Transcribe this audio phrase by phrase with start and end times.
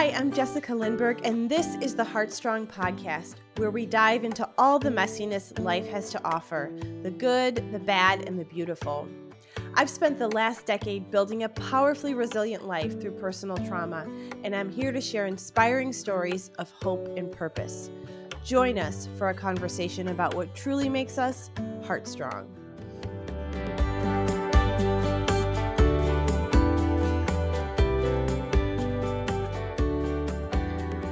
[0.00, 4.78] Hi, I'm Jessica Lindberg, and this is the Heartstrong Podcast, where we dive into all
[4.78, 6.72] the messiness life has to offer
[7.02, 9.06] the good, the bad, and the beautiful.
[9.74, 14.08] I've spent the last decade building a powerfully resilient life through personal trauma,
[14.42, 17.90] and I'm here to share inspiring stories of hope and purpose.
[18.42, 21.50] Join us for a conversation about what truly makes us
[21.84, 22.48] heartstrong.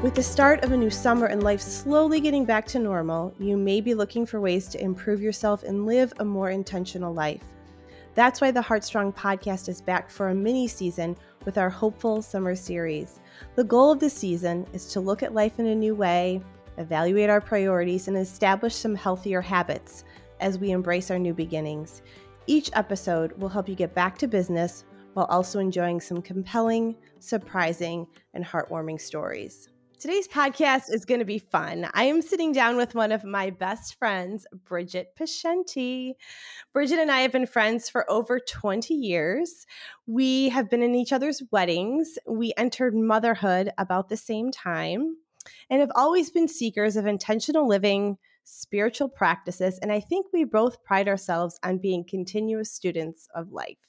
[0.08, 3.58] With the start of a new summer and life slowly getting back to normal, you
[3.58, 7.42] may be looking for ways to improve yourself and live a more intentional life.
[8.14, 12.54] That's why the Heartstrong podcast is back for a mini season with our Hopeful Summer
[12.54, 13.20] series.
[13.54, 16.40] The goal of the season is to look at life in a new way,
[16.78, 20.04] evaluate our priorities, and establish some healthier habits
[20.40, 22.00] as we embrace our new beginnings.
[22.46, 28.06] Each episode will help you get back to business while also enjoying some compelling, surprising,
[28.33, 29.67] and heartwarming stories.
[29.98, 31.91] Today's podcast is going to be fun.
[31.92, 36.12] I am sitting down with one of my best friends, Bridgett Piacenti.
[36.72, 39.66] Bridgett and I have been friends for over 20 years.
[40.06, 42.16] We have been in each other's weddings.
[42.28, 45.16] We entered motherhood about the same time
[45.68, 50.84] and have always been seekers of intentional living, spiritual practices, and I think we both
[50.84, 53.88] pride ourselves on being continuous students of life.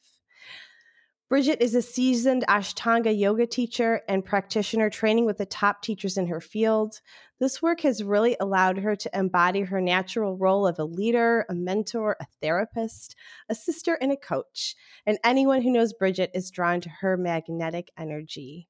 [1.30, 6.26] Bridgett is a seasoned Ashtanga yoga teacher and practitioner training with the top teachers in
[6.26, 7.02] her field.
[7.40, 11.54] This work has really allowed her to embody her natural role of a leader, a
[11.54, 13.16] mentor, a therapist,
[13.48, 14.76] a sister, and a coach.
[15.06, 18.68] And anyone who knows Bridgett is drawn to her magnetic energy.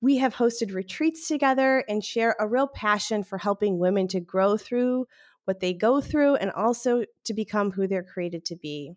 [0.00, 4.56] We have hosted retreats together and share a real passion for helping women to grow
[4.56, 5.06] through
[5.46, 8.94] what they go through and also to become who they're created to be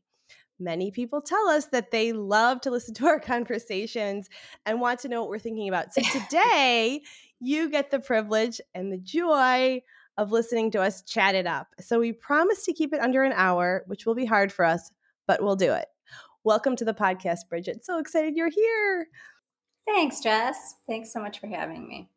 [0.62, 4.30] many people tell us that they love to listen to our conversations
[4.66, 5.94] and want to know what we're thinking about.
[5.94, 7.02] So today,
[7.40, 9.82] you get the privilege and the joy
[10.18, 11.68] of listening to us chat it up.
[11.80, 14.92] So we promise to keep it under an hour, which will be hard for us,
[15.28, 15.88] but we'll do it.
[16.44, 17.86] Welcome to the podcast, Bridgett.
[17.86, 19.08] So excited you're here.
[19.88, 20.76] Thanks, Jess.
[20.88, 22.10] Thanks so much for having me.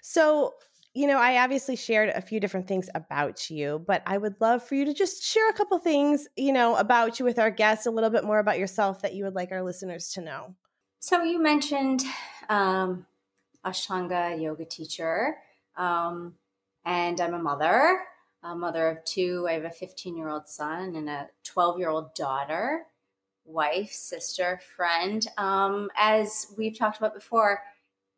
[0.00, 0.54] So,
[0.94, 4.62] you know, I obviously shared a few different things about you, but I would love
[4.62, 7.86] for you to just share a couple things, you know, about you with our guests,
[7.86, 10.54] a little bit more about yourself that you would like our listeners to know.
[10.98, 12.02] So, you mentioned
[12.48, 13.06] um,
[13.64, 15.36] Ashtanga yoga teacher,
[15.76, 16.34] um,
[16.84, 18.00] and I'm a mother,
[18.42, 19.46] a mother of two.
[19.48, 22.86] I have a 15 year old son and a 12 year old daughter,
[23.44, 25.24] wife, sister, friend.
[25.36, 27.62] Um, as we've talked about before,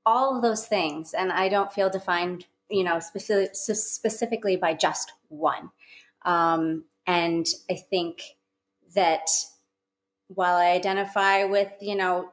[0.06, 5.12] all of those things, and I don't feel defined you know, specific, specifically by just
[5.28, 5.70] one.
[6.24, 8.22] Um, and I think
[8.94, 9.28] that
[10.28, 12.30] while I identify with, you know,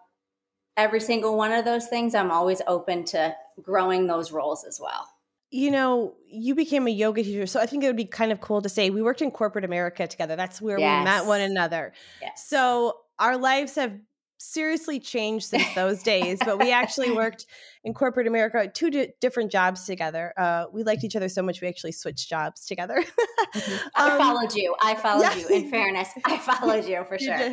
[0.75, 5.07] every single one of those things, I'm always open to growing those roles as well.
[5.49, 7.47] You know, you became a yoga teacher.
[7.47, 9.65] So I think it would be kind of cool to say we worked in corporate
[9.65, 10.35] America together.
[10.35, 10.99] That's where yes.
[10.99, 11.93] we met one another.
[12.21, 12.45] Yes.
[12.47, 13.97] So our lives have
[14.37, 17.45] seriously changed since those days, but we actually worked
[17.87, 20.33] in corporate America, two di- different jobs together.
[20.37, 23.01] Uh, we liked each other so much, we actually switched jobs together.
[23.01, 23.87] mm-hmm.
[23.95, 24.75] I um, followed you.
[24.81, 25.35] I followed yeah.
[25.35, 25.47] you.
[25.47, 27.49] In fairness, I followed you for sure.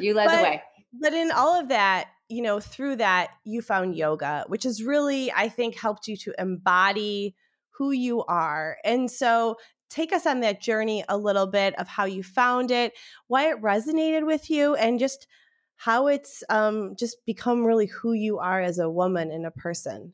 [0.00, 0.62] You led but, the way.
[1.00, 5.30] But in all of that, you know, through that, you found yoga, which has really,
[5.30, 7.36] I think, helped you to embody
[7.70, 8.78] who you are.
[8.84, 9.58] And so
[9.90, 12.94] take us on that journey a little bit of how you found it,
[13.28, 15.28] why it resonated with you, and just–
[15.84, 20.12] how it's um, just become really who you are as a woman and a person.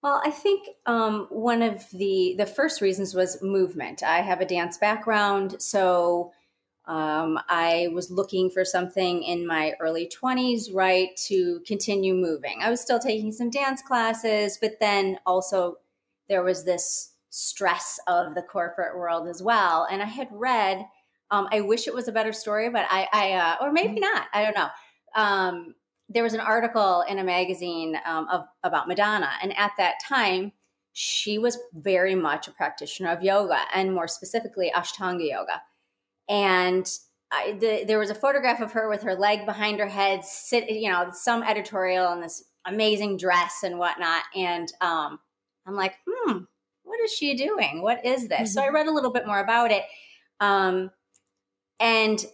[0.00, 4.04] Well, I think um, one of the the first reasons was movement.
[4.04, 6.30] I have a dance background, so
[6.86, 12.60] um, I was looking for something in my early twenties, right, to continue moving.
[12.62, 15.78] I was still taking some dance classes, but then also
[16.28, 19.84] there was this stress of the corporate world as well.
[19.90, 20.86] And I had read.
[21.30, 24.14] Um, I wish it was a better story, but I, I uh, or maybe mm-hmm.
[24.14, 24.28] not.
[24.32, 24.68] I don't know
[25.14, 25.74] um,
[26.08, 30.52] there was an article in a magazine um, of, about Madonna, and at that time,
[30.92, 35.62] she was very much a practitioner of yoga, and more specifically, Ashtanga yoga.
[36.28, 36.90] And
[37.30, 40.70] I, the, there was a photograph of her with her leg behind her head, sit,
[40.70, 44.22] you know, some editorial in this amazing dress and whatnot.
[44.34, 45.18] And um,
[45.66, 46.38] I'm like, hmm,
[46.82, 47.82] what is she doing?
[47.82, 48.38] What is this?
[48.38, 48.46] Mm-hmm.
[48.46, 48.74] So I mm-hmm.
[48.74, 49.84] read a little bit more about it
[50.40, 50.90] um,
[51.78, 52.24] and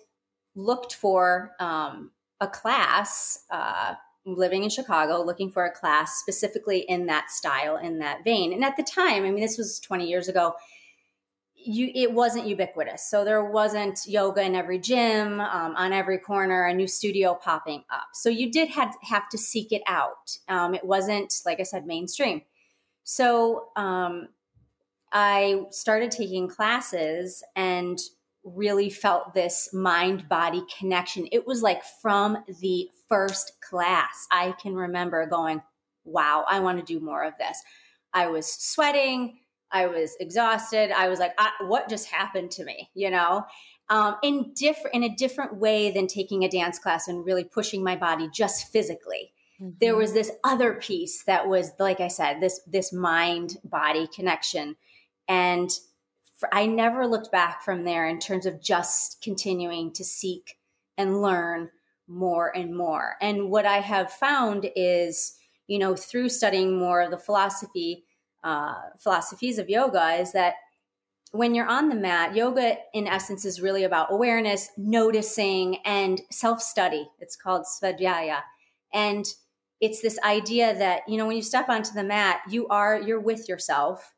[0.54, 3.94] looked for um, a class uh,
[4.26, 8.52] living in Chicago, looking for a class specifically in that style, in that vein.
[8.52, 10.54] And at the time, I mean, this was 20 years ago,
[11.54, 13.08] you it wasn't ubiquitous.
[13.08, 17.84] So there wasn't yoga in every gym um, on every corner a new studio popping
[17.90, 18.08] up.
[18.12, 20.36] So you did have, have to seek it out.
[20.48, 22.42] Um, it wasn't like i said mainstream.
[23.04, 24.28] So um,
[25.12, 27.98] i started taking classes and
[28.44, 34.74] really felt this mind body connection it was like from the first class i can
[34.74, 35.62] remember going
[36.04, 37.62] wow i want to do more of this
[38.12, 39.38] i was sweating
[39.74, 40.92] I was exhausted.
[40.92, 41.32] I was like,
[41.62, 42.90] what just happened to me?
[42.94, 43.44] You know,
[43.90, 47.82] um, in different in a different way than taking a dance class and really pushing
[47.82, 49.32] my body just physically.
[49.60, 49.72] Mm-hmm.
[49.80, 54.76] There was this other piece that was, like I said, this this mind body connection,
[55.28, 55.70] and
[56.52, 60.58] I never looked back from there in terms of just continuing to seek
[60.96, 61.70] and learn
[62.06, 63.16] more and more.
[63.20, 65.36] And what I have found is,
[65.66, 68.04] you know, through studying more of the philosophy
[68.42, 70.54] uh, philosophies of yoga is that
[71.32, 76.60] when you're on the mat, yoga in essence is really about awareness, noticing, and self
[76.62, 77.08] study.
[77.20, 78.40] It's called svadhyaya.
[78.92, 79.24] And
[79.80, 83.20] it's this idea that, you know, when you step onto the mat, you are, you're
[83.20, 84.12] with yourself.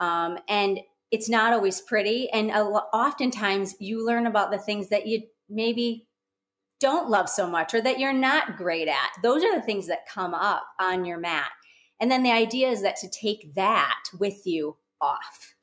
[0.00, 0.80] Um, and
[1.10, 2.28] it's not always pretty.
[2.30, 6.06] And a, oftentimes you learn about the things that you maybe
[6.80, 9.10] don't love so much or that you're not great at.
[9.22, 11.50] Those are the things that come up on your mat.
[12.00, 15.54] And then the idea is that to take that with you off.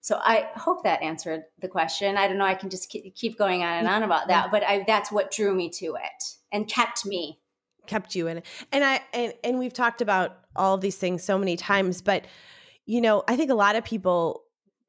[0.00, 2.16] So I hope that answered the question.
[2.16, 2.44] I don't know.
[2.44, 5.54] I can just keep going on and on about that, but I, that's what drew
[5.54, 7.38] me to it and kept me
[7.86, 8.46] kept you in it.
[8.70, 12.26] And I and and we've talked about all of these things so many times, but
[12.86, 14.41] you know, I think a lot of people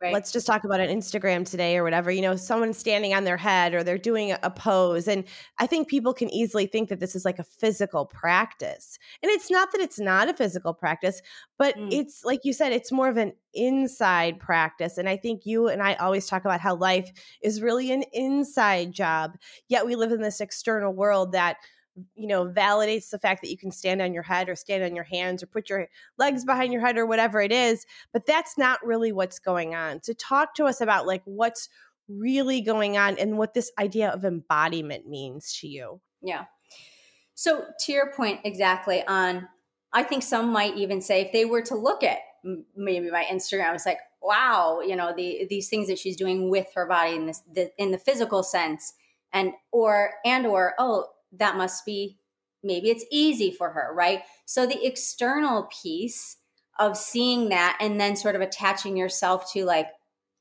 [0.04, 0.12] Right.
[0.12, 2.12] Let's just talk about an Instagram today or whatever.
[2.12, 5.08] You know, someone standing on their head or they're doing a pose.
[5.08, 5.24] And
[5.60, 9.00] I think people can easily think that this is like a physical practice.
[9.22, 11.22] And it's not that it's not a physical practice,
[11.58, 11.88] but mm.
[11.90, 14.98] it's like you said, it's more of an inside practice.
[14.98, 17.10] And I think you and I always talk about how life
[17.42, 19.38] is really an inside job.
[19.70, 21.56] Yet we live in this external world that
[22.16, 24.96] you know validates the fact that you can stand on your head or stand on
[24.96, 25.88] your hands or put your
[26.18, 30.02] legs behind your head or whatever it is but that's not really what's going on.
[30.04, 31.70] So talk to us about like what's
[32.08, 36.02] really going on and what this idea of embodiment means to you.
[36.22, 36.46] Yeah.
[37.36, 39.48] So to your point exactly on
[39.92, 42.20] i think some might even say if they were to look at
[42.76, 46.68] maybe my instagram it's like wow you know the these things that she's doing with
[46.76, 48.94] her body in this the, in the physical sense
[49.32, 51.08] and or and or oh
[51.38, 52.18] that must be
[52.64, 54.22] maybe it's easy for her, right?
[54.46, 56.38] So the external piece
[56.80, 59.88] of seeing that and then sort of attaching yourself to like,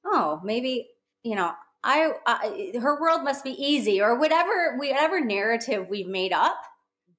[0.05, 0.89] oh, maybe,
[1.23, 1.53] you know,
[1.85, 6.59] I, I her world must be easy or whatever whatever narrative we've made up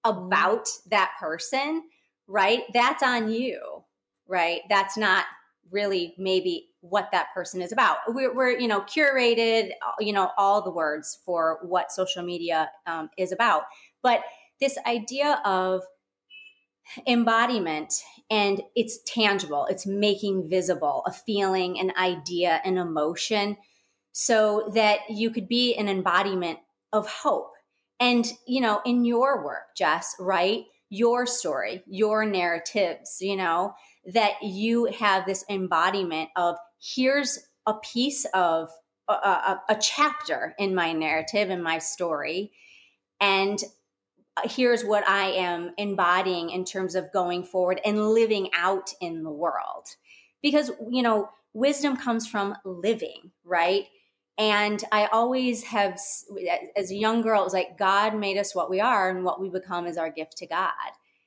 [0.06, 0.18] mm-hmm.
[0.18, 1.84] about that person,
[2.28, 2.64] right?
[2.74, 3.84] That's on you,
[4.28, 4.62] right?
[4.70, 5.26] That's not
[5.70, 7.98] really maybe what that person is about.
[8.10, 9.70] We're, we're, you know, curated,
[10.00, 13.64] you know, all the words for what social media um, is about.
[14.02, 14.22] But
[14.60, 15.82] this idea of
[17.08, 23.56] embodiment and it's tangible, it's making visible a feeling, an idea, an emotion,
[24.12, 26.60] so that you could be an embodiment
[26.92, 27.54] of hope.
[28.00, 30.66] And, you know, in your work, Jess, right?
[30.90, 33.74] Your story, your narratives, you know,
[34.14, 38.70] that you have this embodiment of here's a piece of
[39.08, 42.52] a, a, a chapter in my narrative in my story.
[43.22, 43.60] And
[44.36, 49.24] uh, here's what i am embodying in terms of going forward and living out in
[49.24, 49.86] the world.
[50.42, 53.86] Because you know wisdom comes from living right?
[54.38, 56.00] And i always have
[56.76, 59.40] as a young girl it was like god made us what we are and what
[59.40, 60.72] we become is our gift to god.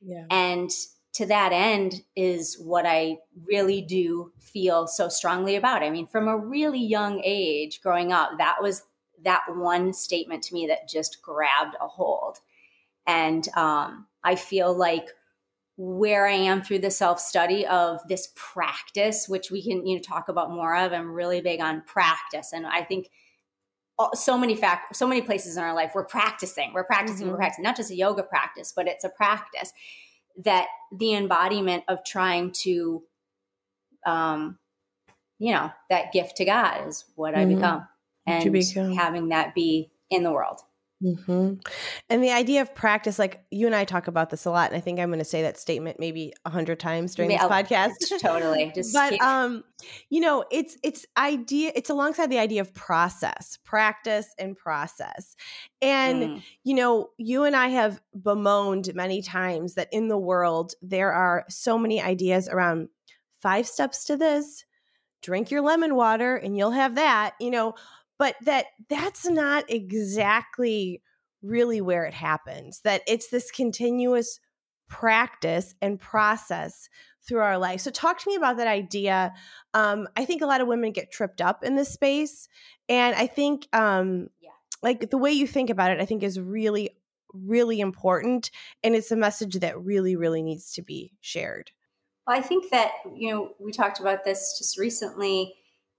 [0.03, 0.27] Yeah.
[0.31, 0.71] and
[1.17, 5.83] to that end is what I really do feel so strongly about.
[5.83, 8.85] I mean, from a really young age growing up, that was
[9.25, 12.41] that one statement to me that just grabbed a hold.
[13.07, 15.09] And um, I feel like
[15.79, 20.03] where I am through the self study of this practice, which we can you know
[20.03, 20.93] talk about more of.
[20.93, 23.09] I'm really big on practice, and I think
[24.15, 27.31] so many fact so many places in our life we're practicing, we're practicing, mm-hmm.
[27.31, 27.63] we're practicing.
[27.63, 29.73] Not just a yoga practice, but it's a practice
[30.45, 33.03] that the embodiment of trying to
[34.05, 34.59] um
[35.39, 37.51] you know that gift to god is what mm-hmm.
[37.51, 37.89] i become
[38.27, 38.93] and become.
[38.93, 40.61] having that be in the world
[41.03, 41.55] mm-hmm.
[42.09, 44.77] and the idea of practice like you and i talk about this a lot and
[44.77, 47.51] i think i'm going to say that statement maybe a hundred times during maybe this
[47.51, 49.23] podcast totally just but keep.
[49.23, 49.63] um
[50.11, 55.37] you know it's it's idea it's alongside the idea of process practice and process
[55.83, 56.43] and, mm.
[56.65, 61.45] you know, you and I have bemoaned many times that in the world, there are
[61.49, 62.89] so many ideas around
[63.41, 64.65] five steps to this,
[65.23, 67.75] drink your lemon water and you'll have that, you know,
[68.19, 71.03] but that that's not exactly
[71.43, 72.81] really where it happens.
[72.81, 74.41] That it's this continuous
[74.89, 76.89] practice and process
[77.27, 77.81] through our life.
[77.81, 79.35] So, talk to me about that idea.
[79.75, 82.49] Um, I think a lot of women get tripped up in this space.
[82.89, 84.51] And I think, um, yeah.
[84.83, 86.91] like, the way you think about it, I think is really,
[87.33, 88.51] really important.
[88.85, 91.73] And it's a message that really, really needs to be shared.
[92.27, 95.55] Well, I think that, you know, we talked about this just recently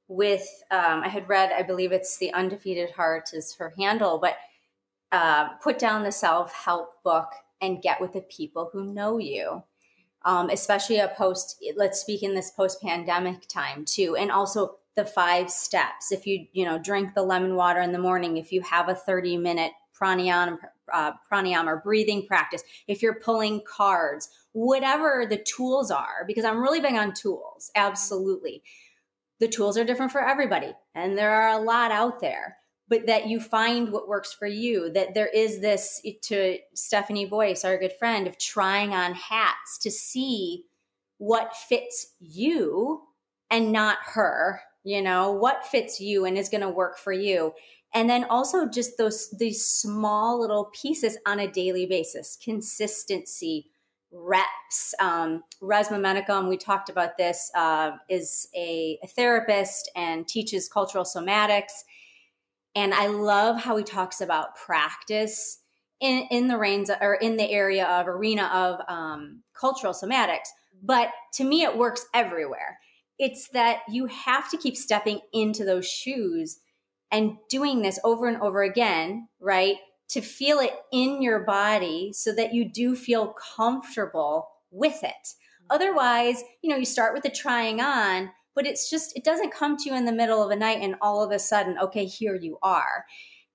[0.08, 4.38] with, um, I had read, I believe it's The Undefeated Heart is her handle, but
[5.12, 7.30] uh, put down the self help book
[7.62, 9.64] and get with the people who know you.
[10.24, 15.06] Um, especially a post let's speak in this post pandemic time too and also the
[15.06, 16.12] five steps.
[16.12, 18.96] If you you know drink the lemon water in the morning if you have a
[18.96, 20.58] 30 minute pranayama
[20.92, 26.62] uh, pranayama or breathing practice if you're pulling cards whatever the tools are because i'm
[26.62, 28.62] really big on tools absolutely
[29.40, 32.58] the tools are different for everybody and there are a lot out there
[32.90, 34.90] but that you find what works for you.
[34.92, 39.78] That there is this, eh, to Stephanie Boyce, our good friend, of trying on hats
[39.80, 40.66] to see
[41.18, 43.02] what fits you
[43.50, 47.54] and not her, you know, what fits you and is going to work for you.
[47.94, 53.72] And then also just those, these small little pieces on a daily basis, consistency,
[54.12, 54.94] reps.
[55.00, 61.04] Um, Resmaa Menakem, we talked about this, uh, is a, a therapist and teaches cultural
[61.04, 61.84] somatics
[62.78, 65.64] and I love how he talks about practice
[66.00, 70.50] in, in the reins or in the area of arena of um, cultural somatics.
[70.84, 72.78] But to me, it works everywhere.
[73.18, 76.60] It's that you have to keep stepping into those shoes
[77.12, 79.78] and doing this over and over again, right?
[80.10, 85.34] To feel it in your body so that you do feel comfortable with it.
[85.70, 89.78] Otherwise, you know, you start with the trying on, but it's just it doesn't come
[89.78, 92.36] to you in the middle of a night and all of a sudden okay here
[92.36, 93.06] you are.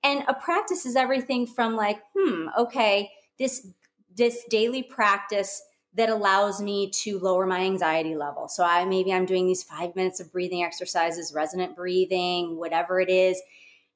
[0.05, 3.67] And a practice is everything from like hmm okay this
[4.15, 5.63] this daily practice
[5.95, 8.47] that allows me to lower my anxiety level.
[8.49, 13.11] So i maybe i'm doing these five minutes of breathing exercises resonant breathing whatever it
[13.11, 13.41] is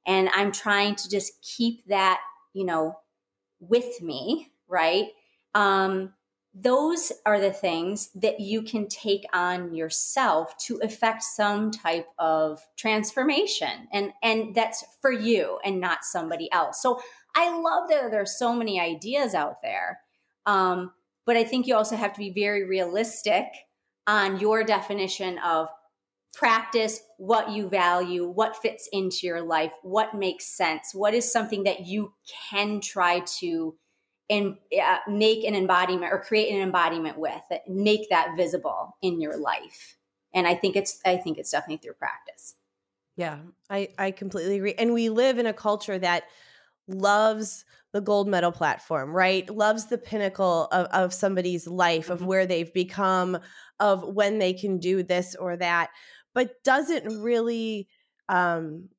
[0.07, 2.21] and i'm trying to just keep that
[2.57, 2.99] you know
[3.61, 5.07] with me right?
[5.55, 6.13] Um
[6.59, 12.67] those are the things that you can take on yourself to affect some type of
[12.77, 16.81] transformation and and that's for you and not somebody else.
[16.81, 16.99] So
[17.37, 20.01] i love that there's so many ideas out there
[20.47, 20.93] um,
[21.27, 23.45] but i think you also have to be very realistic
[24.07, 25.69] on your definition of
[26.37, 31.65] practice what you value what fits into your life what makes sense what is something
[31.65, 32.13] that you
[32.51, 33.75] can try to
[34.29, 39.21] and uh, make an embodiment or create an embodiment with that make that visible in
[39.21, 39.97] your life.
[40.35, 42.55] And i think it's i think it's definitely through practice.
[43.17, 43.39] Yeah
[43.71, 44.75] i i completely agree.
[44.75, 46.25] And we live in a culture that
[46.89, 49.49] loves the gold medal platform right?
[49.49, 52.27] Loves the pinnacle of, of somebody's life of mm-hmm.
[52.27, 53.39] where they've become
[53.81, 55.91] of when they can do this or that
[56.37, 57.89] but doesn't really
[58.29, 58.91] um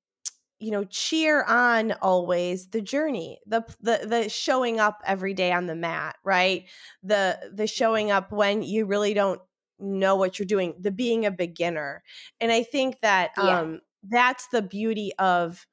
[0.60, 5.68] you know cheer on always the journey the the the showing up every day on
[5.68, 6.66] the mat right?
[7.04, 9.40] The the showing up when you really don't
[9.80, 12.04] know what you're doing the being a beginner.
[12.42, 13.60] And i think that yeah.
[13.60, 15.66] um that's the beauty of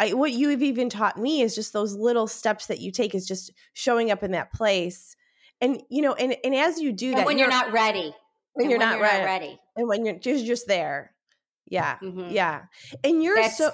[0.00, 3.16] I, what you have even taught me is just those little steps that you take
[3.16, 5.16] is just showing up in that place.
[5.60, 8.14] And you know and and as you do and that when you're, you're not ready
[8.58, 11.12] when, you're, when not, you're ready, not ready and when you're just just there
[11.66, 12.30] yeah mm-hmm.
[12.30, 12.62] yeah
[13.04, 13.70] and you're That's, so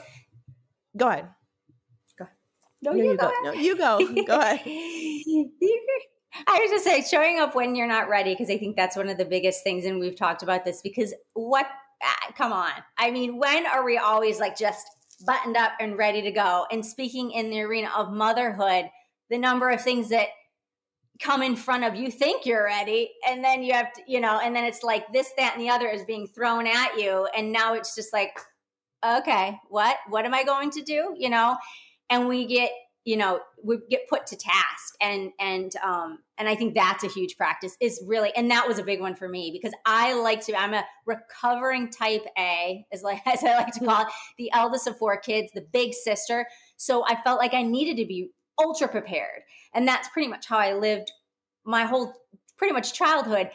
[0.97, 1.29] Go ahead.
[2.19, 2.35] Go ahead.
[2.83, 3.29] No, no you, you, go.
[3.29, 3.43] go.
[3.43, 4.25] No, you go.
[4.27, 4.61] go ahead.
[6.47, 9.09] I was just say showing up when you're not ready because I think that's one
[9.09, 11.67] of the biggest things, and we've talked about this because what?
[12.03, 14.85] Ah, come on, I mean, when are we always like just
[15.25, 16.67] buttoned up and ready to go?
[16.71, 18.87] And speaking in the arena of motherhood,
[19.31, 20.29] the number of things that
[21.23, 24.41] come in front of you think you're ready and then you have to you know
[24.43, 27.53] and then it's like this that and the other is being thrown at you and
[27.53, 28.37] now it's just like
[29.05, 29.97] okay, what?
[30.09, 31.15] What am I going to do?
[31.17, 31.57] You know,
[32.09, 32.71] and we get,
[33.05, 37.09] you know, we get put to task and and um and I think that's a
[37.09, 40.45] huge practice is really and that was a big one for me because I like
[40.47, 44.51] to I'm a recovering type A as like as I like to call it the
[44.53, 48.31] eldest of four kids the big sister so I felt like I needed to be
[48.59, 49.43] ultra prepared
[49.75, 51.11] and that's pretty much how I lived
[51.65, 52.15] my whole
[52.57, 53.51] pretty much childhood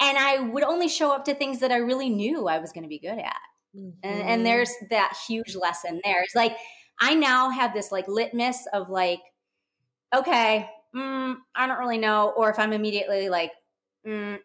[0.00, 2.84] and I would only show up to things that I really knew I was going
[2.84, 3.36] to be good at
[3.76, 3.90] Mm-hmm.
[4.02, 6.22] And, and there's that huge lesson there.
[6.22, 6.56] It's like
[7.00, 9.20] I now have this like litmus of like,
[10.14, 13.52] okay, mm, I don't really know, or if I'm immediately like,
[14.06, 14.38] mm,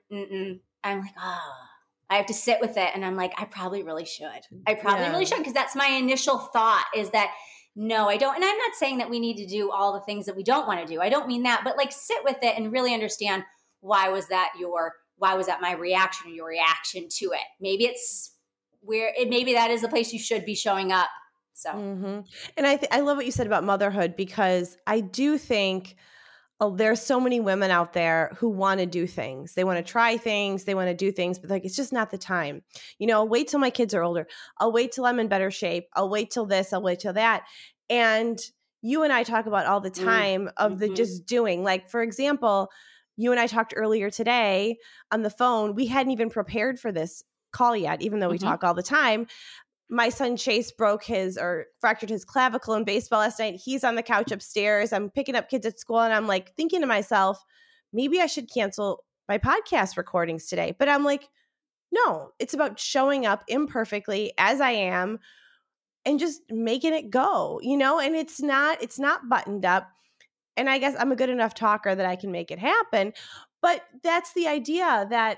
[0.84, 1.66] I'm like, ah, oh,
[2.10, 2.90] I have to sit with it.
[2.94, 4.28] And I'm like, I probably really should.
[4.68, 5.12] I probably yeah.
[5.12, 5.44] really should.
[5.44, 7.34] Cause that's my initial thought is that
[7.76, 8.36] no, I don't.
[8.36, 10.68] And I'm not saying that we need to do all the things that we don't
[10.68, 11.02] want to do.
[11.02, 13.44] I don't mean that, but like sit with it and really understand
[13.82, 17.42] why was that your, why was that my reaction or your reaction to it?
[17.60, 18.36] Maybe it's
[18.82, 21.10] where it, maybe that is the place you should be showing up.
[21.56, 22.20] So, mm-hmm.
[22.58, 25.96] and I, th- I love what you said about motherhood because I do think,
[26.70, 29.54] there's so many women out there who want to do things.
[29.54, 32.12] They want to try things, they want to do things, but like it's just not
[32.12, 32.62] the time.
[33.00, 34.28] You know, I'll wait till my kids are older.
[34.58, 35.88] I'll wait till I'm in better shape.
[35.94, 37.44] I'll wait till this, I'll wait till that.
[37.90, 38.40] And
[38.82, 40.66] you and I talk about all the mm, time mm-hmm.
[40.66, 41.64] of the just doing.
[41.64, 42.70] Like, for example,
[43.16, 44.78] you and I talked earlier today
[45.12, 45.76] on the phone.
[45.76, 48.48] We hadn't even prepared for this call yet, even though we mm-hmm.
[48.48, 49.28] talk all the time.
[49.94, 53.62] My son Chase broke his or fractured his clavicle in baseball last night.
[53.64, 54.92] He's on the couch upstairs.
[54.92, 57.44] I'm picking up kids at school and I'm like thinking to myself,
[57.94, 60.76] maybe I should cancel my podcast recordings today.
[60.80, 61.30] But I'm like,
[61.92, 65.20] no, it's about showing up imperfectly as I am
[66.06, 68.00] and just making it go, you know?
[68.00, 69.88] And it's not it's not buttoned up.
[70.58, 73.14] And I guess I'm a good enough talker that I can make it happen.
[73.62, 75.38] But that's the idea that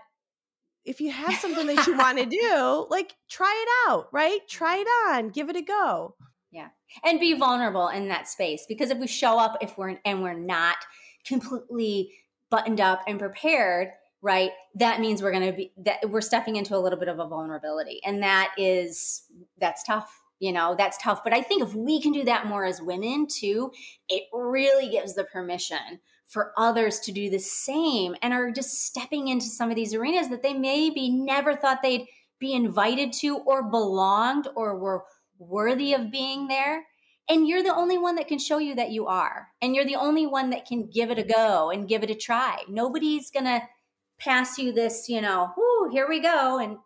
[0.86, 4.40] if you have something that you want to do, like try it out, right?
[4.48, 6.16] Try it on, give it a go.
[6.52, 6.70] Yeah.
[7.04, 10.34] And be vulnerable in that space because if we show up if we're and we're
[10.34, 10.78] not
[11.26, 12.14] completely
[12.50, 13.90] buttoned up and prepared,
[14.22, 14.52] right?
[14.76, 17.28] That means we're going to be that we're stepping into a little bit of a
[17.28, 18.00] vulnerability.
[18.06, 19.24] And that is
[19.58, 20.22] that's tough.
[20.40, 21.24] You know, that's tough.
[21.24, 23.72] But I think if we can do that more as women too,
[24.10, 29.28] it really gives the permission for others to do the same and are just stepping
[29.28, 32.08] into some of these arenas that they maybe never thought they'd
[32.40, 35.04] be invited to or belonged or were
[35.38, 36.86] worthy of being there.
[37.30, 39.48] And you're the only one that can show you that you are.
[39.62, 42.16] And you're the only one that can give it a go and give it a
[42.16, 42.60] try.
[42.70, 43.62] Nobody's going to
[44.20, 46.60] pass you this, you know, whoo, here we go.
[46.60, 46.78] And,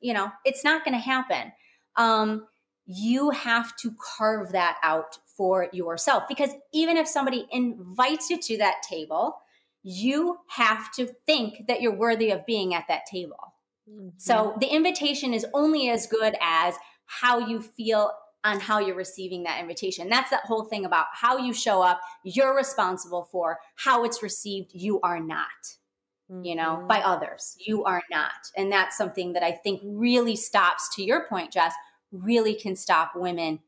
[0.00, 1.52] you know, it's not going to happen.
[1.96, 2.46] Um,
[2.86, 8.58] you have to carve that out for yourself because even if somebody invites you to
[8.58, 9.38] that table,
[9.82, 13.54] you have to think that you're worthy of being at that table.
[13.90, 14.08] Mm-hmm.
[14.18, 16.74] So the invitation is only as good as
[17.06, 18.12] how you feel
[18.44, 20.10] on how you're receiving that invitation.
[20.10, 24.72] That's that whole thing about how you show up, you're responsible for how it's received,
[24.74, 25.46] you are not.
[26.30, 26.44] Mm-hmm.
[26.44, 27.12] You know, by mm-hmm.
[27.12, 27.56] others.
[27.58, 28.30] You are not.
[28.58, 31.72] And that's something that I think really stops, to your point, Jess,
[32.12, 33.60] really can stop women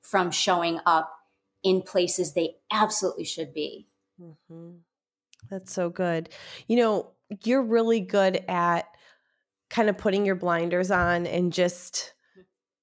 [0.00, 1.17] from showing up
[1.62, 3.88] in places they absolutely should be.
[4.20, 4.76] Mm-hmm.
[5.50, 6.28] That's so good.
[6.66, 7.10] You know,
[7.44, 8.86] you're really good at
[9.70, 12.14] kind of putting your blinders on and just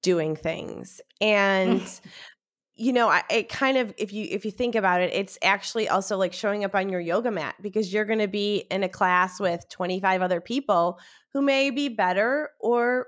[0.02, 1.02] doing things.
[1.20, 1.82] And
[2.76, 5.88] you know, I, it kind of if you if you think about it, it's actually
[5.88, 8.90] also like showing up on your yoga mat because you're going to be in a
[8.90, 11.00] class with 25 other people
[11.34, 13.08] who may be better or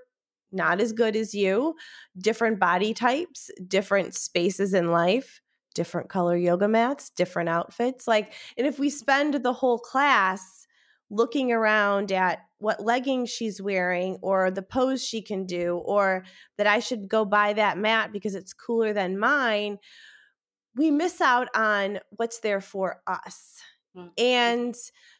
[0.51, 1.75] not as good as you,
[2.17, 5.41] different body types, different spaces in life,
[5.77, 8.07] different color yoga mats, different outfits.
[8.07, 10.65] Like, and if we spend the whole class
[11.11, 16.25] looking around at what leggings she's wearing or the pose she can do, or
[16.57, 19.77] that I should go buy that mat because it's cooler than mine,
[20.75, 23.61] we miss out on what's there for us.
[23.95, 24.07] Mm-hmm.
[24.17, 24.75] And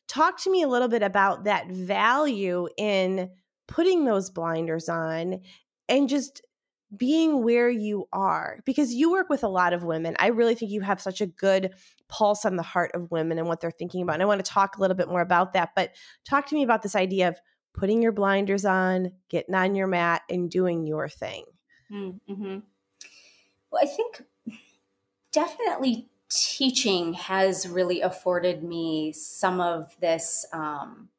[0.07, 3.29] talk to me a little bit about that value in
[3.67, 5.41] putting those blinders on
[5.87, 6.41] and just
[6.95, 10.15] being where you are because you work with a lot of women.
[10.19, 11.73] I really think you have such a good
[12.07, 14.13] pulse on the heart of women and what they're thinking about.
[14.13, 15.91] And I want to talk a little bit more about that, but
[16.23, 17.37] talk to me about this idea of
[17.73, 21.43] putting your blinders on, getting on your mat, and doing your thing.
[21.91, 22.59] Mm-hmm.
[23.69, 24.23] Well, I think
[25.31, 31.09] definitely teaching has really afforded me some of this um,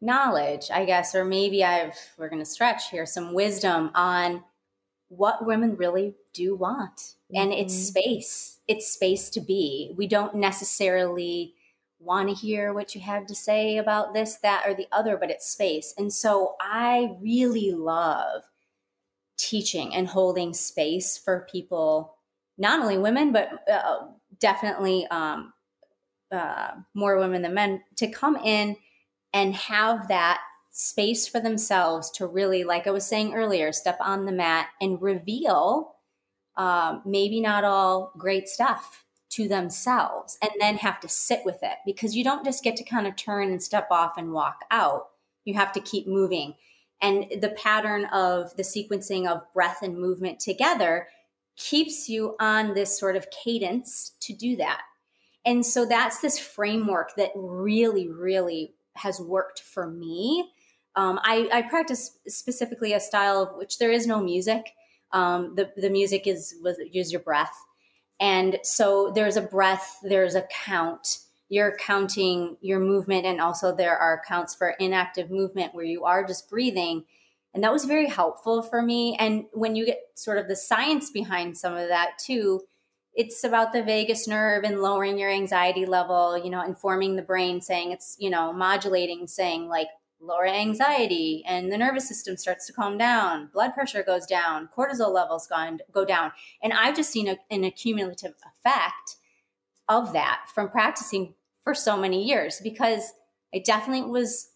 [0.00, 4.44] knowledge, I guess, or maybe I've, we're going to stretch here, some wisdom on
[5.08, 6.96] what women really do want.
[6.96, 7.36] Mm-hmm.
[7.36, 8.00] And it's mm-hmm.
[8.00, 9.92] space, it's space to be.
[9.96, 11.54] We don't necessarily
[11.98, 15.30] want to hear what you have to say about this, that, or the other, but
[15.30, 15.94] it's space.
[15.96, 18.42] And so I really love
[19.38, 22.16] teaching and holding space for people,
[22.58, 24.06] not only women, but uh,
[24.40, 25.52] definitely um,
[26.30, 28.76] uh, more women than men, to come in
[29.32, 30.40] and have that
[30.76, 35.00] space for themselves to really, like I was saying earlier, step on the mat and
[35.00, 35.94] reveal
[36.58, 41.78] um, maybe not all great stuff to themselves and then have to sit with it
[41.86, 45.08] because you don't just get to kind of turn and step off and walk out.
[45.46, 46.54] You have to keep moving.
[47.00, 51.08] And the pattern of the sequencing of breath and movement together
[51.56, 54.82] keeps you on this sort of cadence to do that.
[55.46, 60.50] And so that's this framework that really, really has worked for me
[60.96, 64.72] Um, I, I practice specifically a style of which there is no music.
[65.12, 67.54] Um, the the music is was use your breath,
[68.18, 71.18] and so there's a breath, there's a count.
[71.48, 76.26] You're counting your movement, and also there are counts for inactive movement where you are
[76.26, 77.04] just breathing.
[77.54, 79.16] And that was very helpful for me.
[79.18, 82.60] And when you get sort of the science behind some of that too,
[83.14, 87.62] it's about the vagus nerve and lowering your anxiety level, you know, informing the brain,
[87.62, 89.88] saying it's, you know, modulating, saying like
[90.20, 95.12] lower anxiety and the nervous system starts to calm down, blood pressure goes down, cortisol
[95.12, 96.32] levels gone, go down.
[96.62, 99.16] And I've just seen a, an accumulative effect
[99.88, 103.12] of that from practicing for so many years because
[103.54, 104.50] I definitely was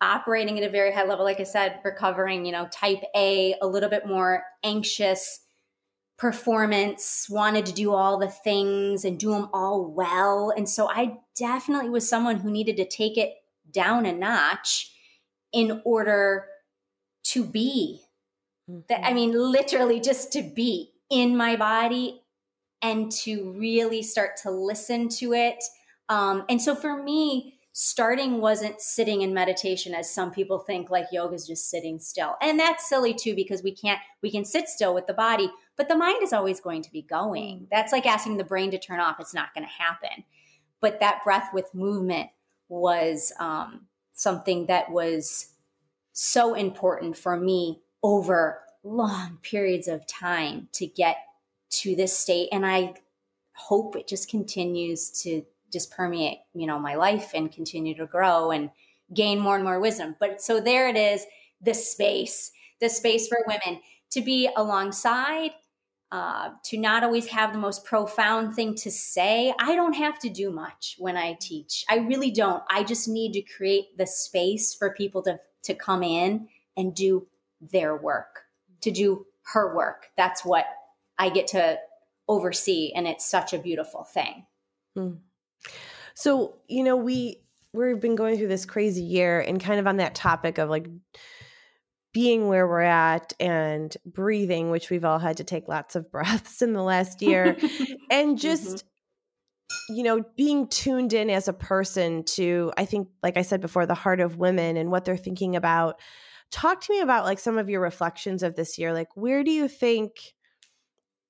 [0.00, 1.24] operating at a very high level.
[1.24, 5.40] Like I said, recovering, you know, type A, a little bit more anxious
[6.18, 10.52] performance, wanted to do all the things and do them all well.
[10.56, 13.34] And so I definitely was someone who needed to take it
[13.70, 14.92] down a notch
[15.52, 16.46] in order
[17.24, 18.02] to be.
[18.70, 18.80] Mm-hmm.
[18.88, 22.22] That I mean, literally just to be in my body
[22.82, 25.62] and to really start to listen to it.
[26.08, 31.06] Um, and so for me, starting wasn't sitting in meditation as some people think like
[31.12, 34.68] yoga is just sitting still and that's silly too because we can't we can sit
[34.68, 37.66] still with the body but the mind is always going to be going mm.
[37.70, 40.24] that's like asking the brain to turn off it's not going to happen
[40.80, 42.28] but that breath with movement
[42.68, 43.86] was um,
[44.18, 45.52] something that was
[46.12, 51.16] so important for me over long periods of time to get
[51.70, 52.48] to this state.
[52.52, 52.94] And i
[53.52, 58.52] hope it just continues to just permeate you know my life and continue to grow
[58.52, 58.70] and
[59.12, 60.14] gain more and more wisdom.
[60.20, 61.26] But so there it is
[61.60, 65.50] the space the space for women to be alongside
[66.10, 69.52] uh, to not always have the most profound thing to say.
[69.58, 71.84] I don't have to do much when I teach.
[71.90, 72.62] I really don't.
[72.70, 77.26] I just need to create the space for people to, to come in and do
[77.60, 78.44] their work,
[78.80, 80.06] to do her work.
[80.16, 80.66] That's what
[81.18, 81.78] I get to
[82.28, 82.92] oversee.
[82.94, 84.46] And it's such a beautiful thing.
[84.94, 85.14] Hmm.
[86.14, 87.40] So, you know, we
[87.72, 90.88] we've been going through this crazy year and kind of on that topic of like
[92.12, 96.62] being where we're at and breathing, which we've all had to take lots of breaths
[96.62, 97.56] in the last year,
[98.10, 99.94] and just, mm-hmm.
[99.94, 103.86] you know, being tuned in as a person to, I think, like I said before,
[103.86, 106.00] the heart of women and what they're thinking about.
[106.50, 108.94] Talk to me about like some of your reflections of this year.
[108.94, 110.34] Like, where do you think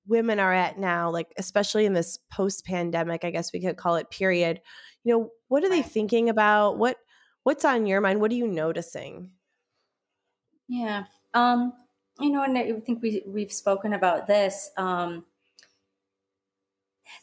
[0.07, 3.95] women are at now, like, especially in this post pandemic, I guess we could call
[3.97, 4.61] it period?
[5.03, 6.77] You know, what are they thinking about?
[6.77, 6.95] What,
[7.43, 8.21] what's on your mind?
[8.21, 9.31] What are you noticing?
[10.69, 11.05] Yeah.
[11.33, 11.73] Um,
[12.19, 14.69] you know, and I think we we've spoken about this.
[14.77, 15.25] Um,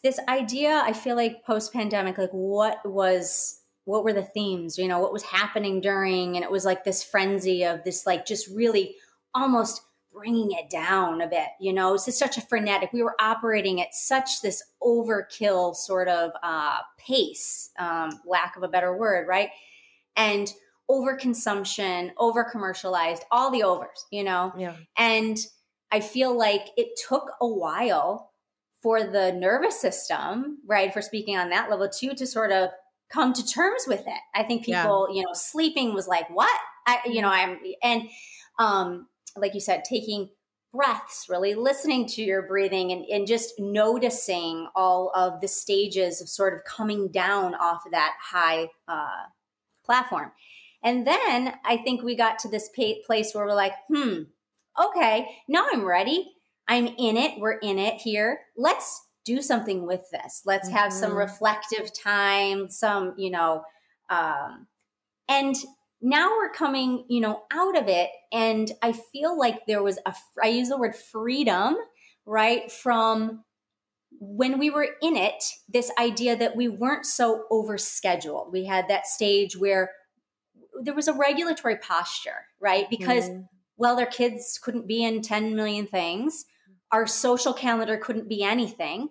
[0.03, 4.79] this idea, I feel like post pandemic, like what was what were the themes?
[4.79, 8.27] You know, what was happening during, and it was like this frenzy of this, like
[8.27, 8.97] just really
[9.35, 9.83] almost
[10.13, 11.49] bringing it down a bit.
[11.61, 12.93] You know, it's just such a frenetic.
[12.93, 18.69] We were operating at such this overkill sort of uh, pace, um, lack of a
[18.69, 19.51] better word, right?
[20.17, 20.53] And
[20.91, 24.53] overconsumption, over commercialized, all the overs, you know?
[24.57, 24.77] Yeah.
[24.97, 25.39] And
[25.91, 28.31] I feel like it took a while
[28.83, 32.71] for the nervous system, right, for speaking on that level too, to sort of
[33.11, 34.21] come to terms with it.
[34.35, 35.17] I think people, yeah.
[35.17, 36.61] you know, sleeping was like, what?
[36.87, 38.03] I, you know, I'm, and,
[38.59, 40.31] um, like you said, taking
[40.73, 46.29] breaths, really listening to your breathing and, and just noticing all of the stages of
[46.29, 49.25] sort of coming down off of that high uh,
[49.85, 50.33] platform.
[50.87, 54.21] And then I think we got to this place where we're like, hmm,
[54.81, 56.31] okay, now I'm ready.
[56.69, 57.41] I'm in it.
[57.41, 58.39] We're in it here.
[58.57, 60.43] Let's do something with this.
[60.47, 61.01] Let's have mm-hmm.
[61.01, 63.65] some reflective time, some, you know,
[64.11, 64.69] um,
[65.29, 65.57] and
[66.01, 68.11] now we're coming, you know, out of it.
[68.33, 71.77] And I feel like there was a, I use the word freedom,
[72.27, 72.71] right?
[72.71, 73.43] From
[74.21, 78.53] when we were in it, this idea that we weren't so overscheduled.
[78.53, 79.91] We had that stage where
[80.83, 82.89] there was a regulatory posture, right?
[82.91, 83.49] Because mm.
[83.77, 86.45] well, their kids couldn't be in 10 million things.
[86.93, 89.09] Our social calendar couldn't be anything.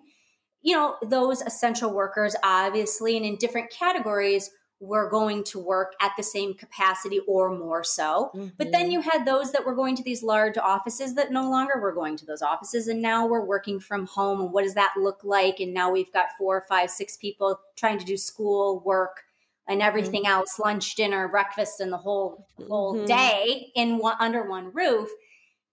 [0.62, 6.12] You know, those essential workers, obviously, and in different categories, were going to work at
[6.16, 8.30] the same capacity or more so.
[8.34, 8.48] Mm-hmm.
[8.58, 8.90] But then mm-hmm.
[8.90, 12.16] you had those that were going to these large offices that no longer were going
[12.18, 12.86] to those offices.
[12.88, 14.40] And now we're working from home.
[14.40, 15.60] And what does that look like?
[15.60, 19.22] And now we've got four, five, six people trying to do school, work,
[19.68, 20.32] and everything mm-hmm.
[20.32, 23.06] else lunch dinner breakfast and the whole whole mm-hmm.
[23.06, 25.08] day in one under one roof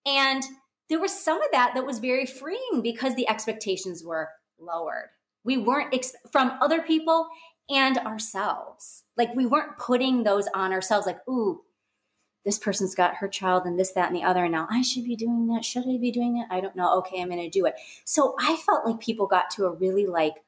[0.05, 0.43] and
[0.89, 4.29] there was some of that that was very freeing because the expectations were
[4.59, 5.09] lowered
[5.43, 7.27] we weren't ex- from other people
[7.69, 11.61] and ourselves like we weren't putting those on ourselves like ooh
[12.45, 14.43] this person's got her child and this, that, and the other.
[14.43, 15.63] And now I should be doing that.
[15.63, 16.47] Should I be doing it?
[16.49, 16.97] I don't know.
[16.99, 17.75] Okay, I'm going to do it.
[18.03, 20.43] So I felt like people got to a really like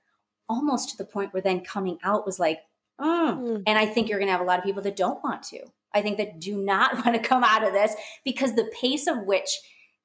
[0.50, 2.60] almost to the point where then coming out was like,
[3.00, 3.38] mm.
[3.38, 3.64] Mm.
[3.68, 5.60] and I think you're going to have a lot of people that don't want to.
[5.94, 9.26] I think that do not want to come out of this because the pace of
[9.26, 9.50] which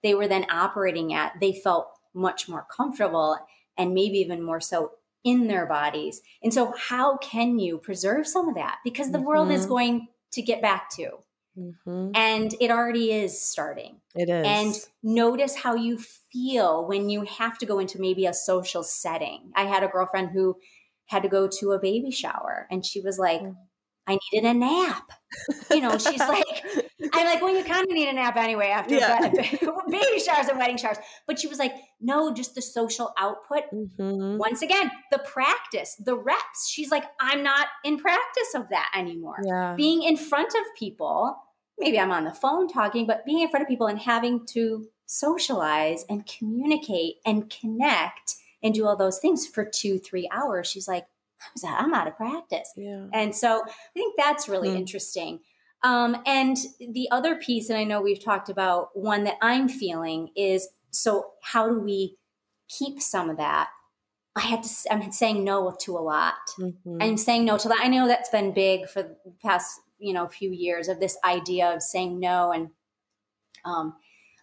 [0.03, 3.37] they were then operating at, they felt much more comfortable
[3.76, 4.92] and maybe even more so
[5.24, 6.22] in their bodies.
[6.42, 8.79] And so, how can you preserve some of that?
[8.85, 9.26] Because the mm-hmm.
[9.26, 9.70] world is mm-hmm.
[9.70, 11.11] going to get back to.
[11.59, 12.12] Mm-hmm.
[12.14, 13.96] And it already is starting.
[14.14, 14.46] It is.
[14.46, 19.50] And notice how you feel when you have to go into maybe a social setting.
[19.55, 20.57] I had a girlfriend who
[21.11, 23.55] had to go to a baby shower and she was like, mm.
[24.07, 25.11] I needed a nap.
[25.70, 26.44] You know, she's like,
[27.12, 29.29] I'm like, well, you kind of need a nap anyway after yeah.
[29.88, 30.96] baby showers and wedding showers.
[31.27, 33.64] But she was like, no, just the social output.
[33.73, 34.38] Mm-hmm.
[34.38, 36.68] Once again, the practice, the reps.
[36.68, 39.37] She's like, I'm not in practice of that anymore.
[39.44, 39.75] Yeah.
[39.77, 41.37] Being in front of people,
[41.79, 44.87] maybe I'm on the phone talking, but being in front of people and having to
[45.07, 50.66] socialize and communicate and connect and do all those things for two, three hours.
[50.66, 51.07] She's like,
[51.64, 52.73] I'm out of practice.
[52.77, 53.07] Yeah.
[53.12, 54.77] And so I think that's really mm.
[54.77, 55.40] interesting.
[55.83, 60.29] Um, and the other piece, and I know we've talked about one that I'm feeling
[60.37, 62.16] is so how do we
[62.68, 63.68] keep some of that?
[64.37, 66.35] I have to, I'm saying no to a lot.
[66.59, 66.99] Mm-hmm.
[67.01, 67.81] I'm saying no to that.
[67.81, 71.75] I know that's been big for the past, you know, few years of this idea
[71.75, 72.53] of saying no.
[72.53, 72.70] And
[73.64, 73.94] um,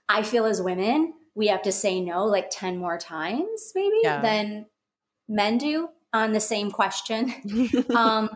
[0.10, 4.22] I feel as women, we have to say no like 10 more times maybe yeah.
[4.22, 4.66] than
[5.30, 7.32] men do on the same question.
[7.96, 8.30] um,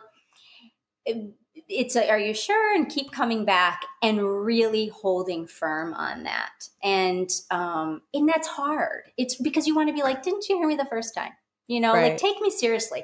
[1.06, 1.34] it,
[1.68, 6.68] it's a, are you sure and keep coming back and really holding firm on that
[6.84, 10.68] and um and that's hard it's because you want to be like didn't you hear
[10.68, 11.32] me the first time
[11.68, 12.12] you know right.
[12.12, 13.04] like take me seriously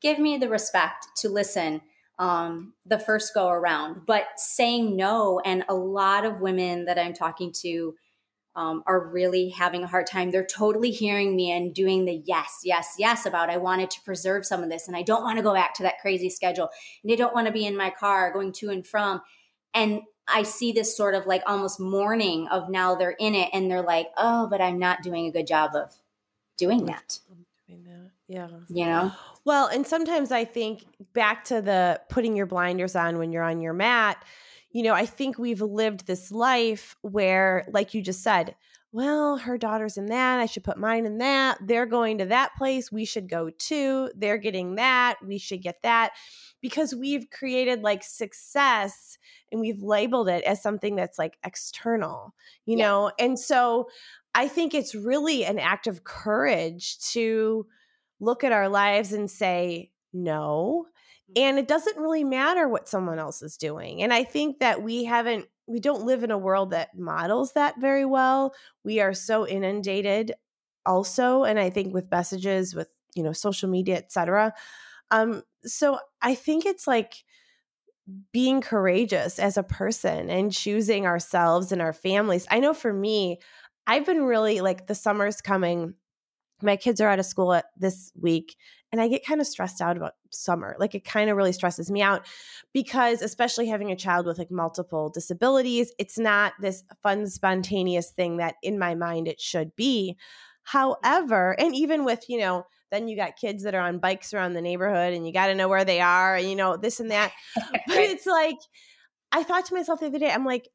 [0.00, 1.80] give me the respect to listen
[2.18, 7.12] um the first go around but saying no and a lot of women that i'm
[7.12, 7.94] talking to
[8.56, 10.30] um, are really having a hard time.
[10.30, 14.46] They're totally hearing me and doing the yes, yes, yes about I wanted to preserve
[14.46, 16.70] some of this and I don't want to go back to that crazy schedule.
[17.02, 19.20] And they don't want to be in my car going to and from.
[19.74, 23.70] And I see this sort of like almost mourning of now they're in it and
[23.70, 25.94] they're like, oh, but I'm not doing a good job of
[26.56, 27.20] doing that.
[27.68, 28.10] Doing that.
[28.26, 28.48] Yeah.
[28.68, 29.12] You know?
[29.44, 33.60] Well, and sometimes I think back to the putting your blinders on when you're on
[33.60, 34.24] your mat
[34.76, 38.54] you know, I think we've lived this life where, like you just said,
[38.92, 40.38] well, her daughter's in that.
[40.38, 41.56] I should put mine in that.
[41.62, 42.92] They're going to that place.
[42.92, 44.10] We should go too.
[44.14, 45.16] They're getting that.
[45.26, 46.12] We should get that.
[46.60, 49.16] Because we've created like success
[49.50, 52.34] and we've labeled it as something that's like external,
[52.66, 52.84] you yeah.
[52.84, 53.12] know?
[53.18, 53.88] And so
[54.34, 57.66] I think it's really an act of courage to
[58.20, 60.84] look at our lives and say, no,
[61.34, 64.02] and it doesn't really matter what someone else is doing.
[64.02, 67.80] And I think that we haven't, we don't live in a world that models that
[67.80, 68.54] very well.
[68.84, 70.32] We are so inundated
[70.84, 71.44] also.
[71.44, 74.54] And I think with messages, with, you know, social media, et cetera.
[75.10, 77.14] Um, so I think it's like,
[78.32, 82.46] being courageous as a person and choosing ourselves and our families.
[82.48, 83.40] I know for me,
[83.84, 85.94] I've been really like the summer's coming
[86.62, 88.56] my kids are out of school this week
[88.92, 91.90] and i get kind of stressed out about summer like it kind of really stresses
[91.90, 92.26] me out
[92.72, 98.36] because especially having a child with like multiple disabilities it's not this fun spontaneous thing
[98.36, 100.16] that in my mind it should be.
[100.62, 104.52] However and even with you know then you got kids that are on bikes around
[104.52, 107.10] the neighborhood and you got to know where they are and you know this and
[107.10, 107.32] that.
[107.86, 108.58] But it's like
[109.32, 110.68] i thought to myself the other day i'm like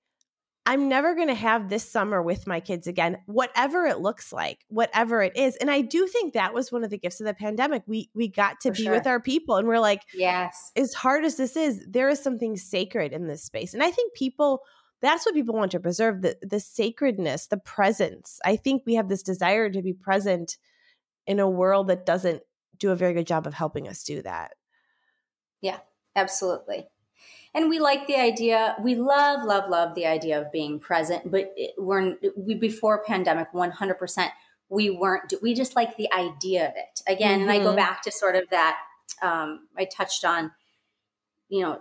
[0.66, 4.64] I'm never going to have this summer with my kids again, whatever it looks like,
[4.68, 5.56] whatever it is.
[5.56, 7.84] And I do think that was one of the gifts of the pandemic.
[7.88, 8.94] We we got to For be sure.
[8.94, 10.72] with our people and we're like, yes.
[10.76, 13.74] As hard as this is, there is something sacred in this space.
[13.74, 14.62] And I think people
[15.02, 18.40] that's what people want to preserve the the sacredness, the presence.
[18.46, 20.58] I think we have this desire to be present
[21.26, 22.44] in a world that doesn't
[22.78, 24.52] do a very good job of helping us do that.
[25.62, 25.80] Yeah,
[26.16, 26.88] absolutely
[27.54, 31.54] and we like the idea we love love love the idea of being present but
[31.78, 34.30] we're we before pandemic 100%
[34.70, 37.50] we weren't we just like the idea of it again mm-hmm.
[37.50, 37.78] and i go mm-hmm.
[37.78, 38.78] back to sort of that
[39.22, 40.52] um, i touched on
[41.50, 41.80] you know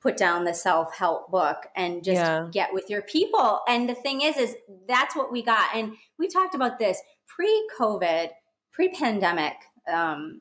[0.00, 2.48] put down the self-help book and just yeah.
[2.50, 4.56] get with your people and the thing is is
[4.88, 8.30] that's what we got and we talked about this pre-covid
[8.72, 9.54] pre-pandemic
[9.90, 10.40] um,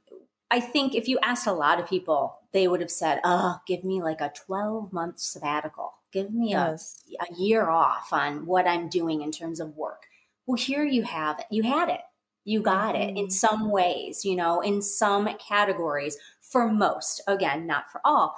[0.52, 3.84] I think if you asked a lot of people, they would have said, "Oh, give
[3.84, 5.94] me like a 12 month sabbatical.
[6.12, 7.04] Give me yes.
[7.20, 10.04] a, a year off on what I'm doing in terms of work."
[10.46, 11.46] Well, here you have it.
[11.52, 12.02] You had it.
[12.44, 13.04] You got mm-hmm.
[13.04, 13.30] it in mm-hmm.
[13.30, 17.22] some ways, you know, in some categories for most.
[17.28, 18.36] Again, not for all.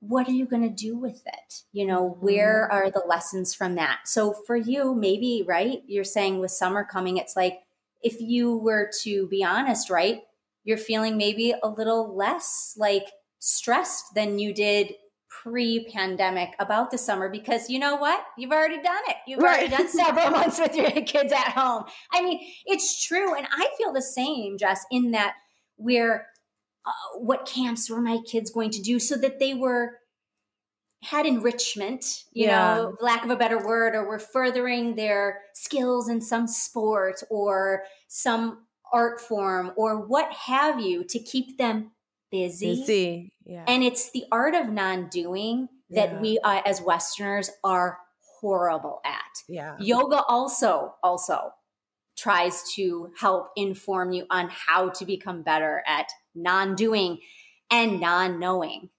[0.00, 1.62] what are you going to do with it?
[1.72, 2.76] You know, where Mm-hmm.
[2.76, 4.00] are the lessons from that?
[4.06, 5.82] So for you, maybe, right?
[5.86, 7.60] You're saying with summer coming, it's like
[8.02, 10.22] if you were to be honest, right?
[10.64, 13.04] You're feeling maybe a little less like
[13.40, 14.94] stressed than you did
[15.28, 18.22] pre-pandemic about the summer because you know what?
[18.36, 19.16] You've already done it.
[19.26, 21.84] You've already done several months with your kids at home.
[22.12, 25.34] I mean it's true and i feel the same jess in that
[25.76, 26.26] where
[26.84, 29.96] uh, what camps were my kids going to do so that they were
[31.02, 32.74] had enrichment you Yeah.
[32.74, 37.84] know lack of a better word or were furthering their skills in some sport or
[38.08, 41.92] some art form or what have you to keep them
[42.30, 43.32] busy, Busy.
[43.44, 43.64] Yeah.
[43.66, 46.20] and it's the art of non-doing that Yeah.
[46.20, 47.98] we uh, as westerners are
[48.40, 49.76] horrible at yeah.
[49.80, 51.52] yoga also also
[52.16, 57.18] tries to help inform you on how to become better at non-doing
[57.70, 58.90] and non-knowing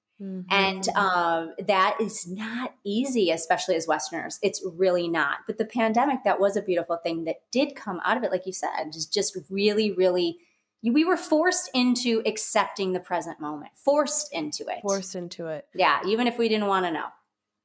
[0.51, 0.95] and Mhm.
[0.95, 6.39] um, that is not easy especially as westerners it's really not but the pandemic that
[6.39, 9.35] was a beautiful thing that did come out of it like you said just just
[9.49, 10.37] really really
[10.83, 15.67] we were forced into accepting the present moment forced into it forced into it.
[15.75, 17.05] yeah even if we didn't want to know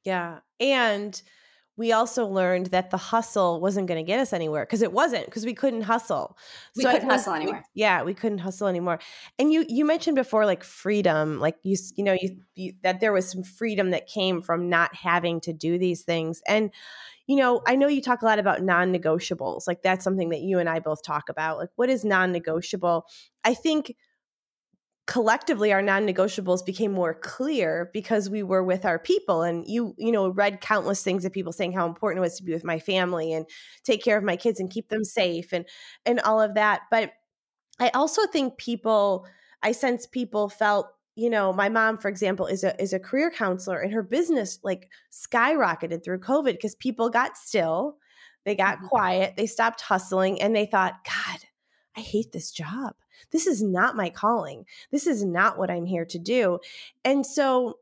[0.05, 0.39] Yeah.
[0.59, 1.19] And
[1.75, 5.25] we also learned that the hustle wasn't going to get us anywhere because it wasn't
[5.25, 6.35] because we couldn't hustle.
[6.75, 7.63] We I couldn't think hustle we- anymore.
[7.75, 8.97] yeah, we couldn't hustle anymore.
[9.37, 13.13] And you you mentioned before like freedom, like you you know you, you that there
[13.13, 16.41] was some freedom that came from not having to do these things.
[16.47, 16.71] And
[17.27, 19.67] you know, I know you talk a lot about non-negotiables.
[19.67, 21.57] Like that's something that you and I both talk about.
[21.57, 23.05] Like what is non-negotiable?
[23.43, 23.95] I think
[25.07, 30.11] collectively our non-negotiables became more clear because we were with our people and you you
[30.11, 32.77] know read countless things of people saying how important it was to be with my
[32.77, 33.45] family and
[33.85, 35.65] take care of my kids and keep them safe and
[36.05, 37.11] and all of that but
[37.79, 39.25] i also think people
[39.63, 40.87] i sense people felt
[41.17, 44.59] you know my mom for example is a is a career counselor and her business
[44.63, 47.97] like skyrocketed through covid because people got still
[48.45, 48.87] they got Mhm.
[48.89, 51.39] quiet they stopped hustling and they thought god
[51.97, 52.93] i hate this job.
[53.31, 54.65] This is not my calling.
[54.91, 56.59] This is not what i'm here to do.
[57.03, 57.79] And so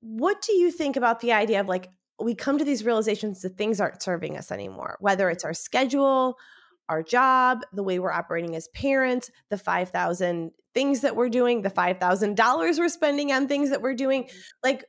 [0.00, 1.88] what do you think about the idea of like
[2.20, 6.36] we come to these realizations that things aren't serving us anymore whether it's our schedule
[6.88, 11.70] our job the way we're operating as parents the 5000 things that we're doing the
[11.70, 14.38] $5000 we're spending on things that we're doing mm-hmm.
[14.62, 14.84] like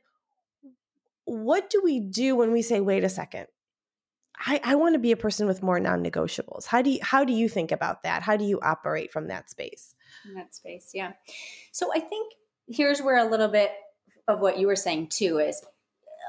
[1.24, 3.46] what do we do when we say wait a second
[4.46, 6.66] I, I want to be a person with more non-negotiables.
[6.66, 8.20] How do you how do you think about that?
[8.20, 9.94] How do you operate from that space?
[10.24, 11.12] in that space yeah
[11.72, 12.32] so i think
[12.68, 13.70] here's where a little bit
[14.28, 15.62] of what you were saying too is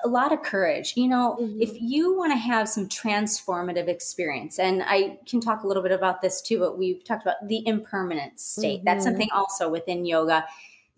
[0.04, 1.62] a lot of courage you know Mhm.
[1.62, 5.92] if you want to have some transformative experience and i can talk a little bit
[5.92, 9.10] about this too but we've talked about the impermanent state that's Mhm.
[9.10, 10.46] something also within yoga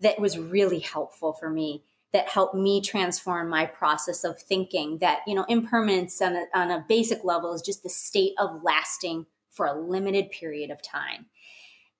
[0.00, 1.82] that was really helpful for me
[2.12, 6.70] that helped me transform my process of thinking that you know impermanence on a, on
[6.70, 11.26] a basic level is just the state of lasting for a limited period of time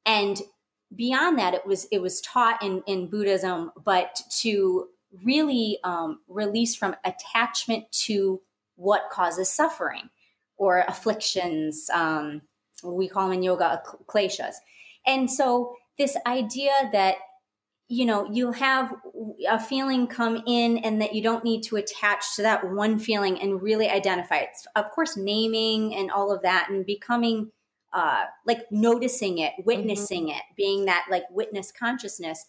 [0.07, 0.43] and
[0.97, 4.89] beyond that it was it was taught in in buddhism but to
[5.25, 8.41] really um, release from attachment to
[8.77, 10.11] what causes suffering
[10.57, 12.43] or afflictions um,
[12.83, 14.55] we call them in yoga kleshas.
[15.07, 17.17] And so this idea that
[17.89, 18.95] you know you have
[19.49, 23.41] a feeling come in and that you don't need to attach to that one feeling
[23.41, 24.51] and really identify it.
[24.77, 27.51] Of course naming and all of that and becoming
[27.95, 32.45] uh like noticing it witnessing it being that like witness consciousness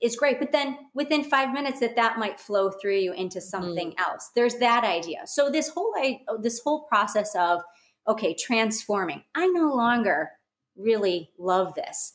[0.00, 3.90] is great but then within five minutes that that might flow through you into something
[3.90, 4.00] mm.
[4.00, 4.30] else.
[4.34, 5.26] There's that idea.
[5.26, 7.62] So this whole i- this whole process of
[8.06, 9.22] okay transforming.
[9.34, 10.30] I no longer
[10.76, 12.12] really love this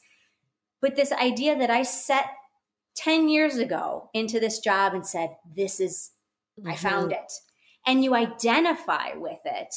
[0.79, 2.27] but this idea that i set
[2.95, 6.11] 10 years ago into this job and said this is
[6.65, 7.23] I found mm-hmm.
[7.23, 7.33] it.
[7.85, 9.73] And you identify with it,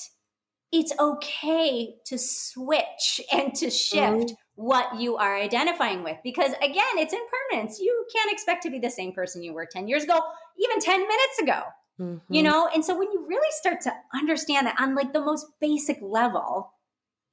[0.73, 4.35] it's okay to switch and to shift mm-hmm.
[4.57, 6.19] What you are identifying with.
[6.25, 7.79] Because again, it's impermanence.
[7.79, 10.21] You can't expect to be the same person you were 10 years ago,
[10.59, 11.63] even 10 minutes ago.
[12.01, 12.21] Mhm.
[12.29, 12.69] You know?
[12.75, 16.73] And so when you really start to understand that on like the most basic level,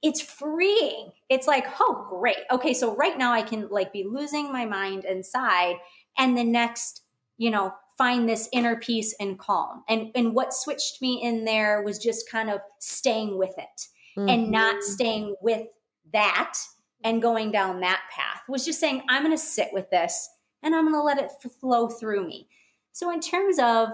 [0.01, 1.11] it's freeing.
[1.29, 2.39] It's like, oh, great.
[2.51, 5.77] Okay, so right now I can like be losing my mind inside,
[6.17, 7.03] and the next,
[7.37, 9.83] you know, find this inner peace and calm.
[9.87, 14.51] And and what switched me in there was just kind of staying with it and
[14.51, 14.83] not Mhm.
[14.83, 15.67] staying with
[16.11, 16.59] that
[17.03, 18.41] and going down that path.
[18.47, 20.29] Was just saying, I'm going to sit with this
[20.61, 22.47] and I'm going to let it flow through me.
[22.91, 23.89] So in terms of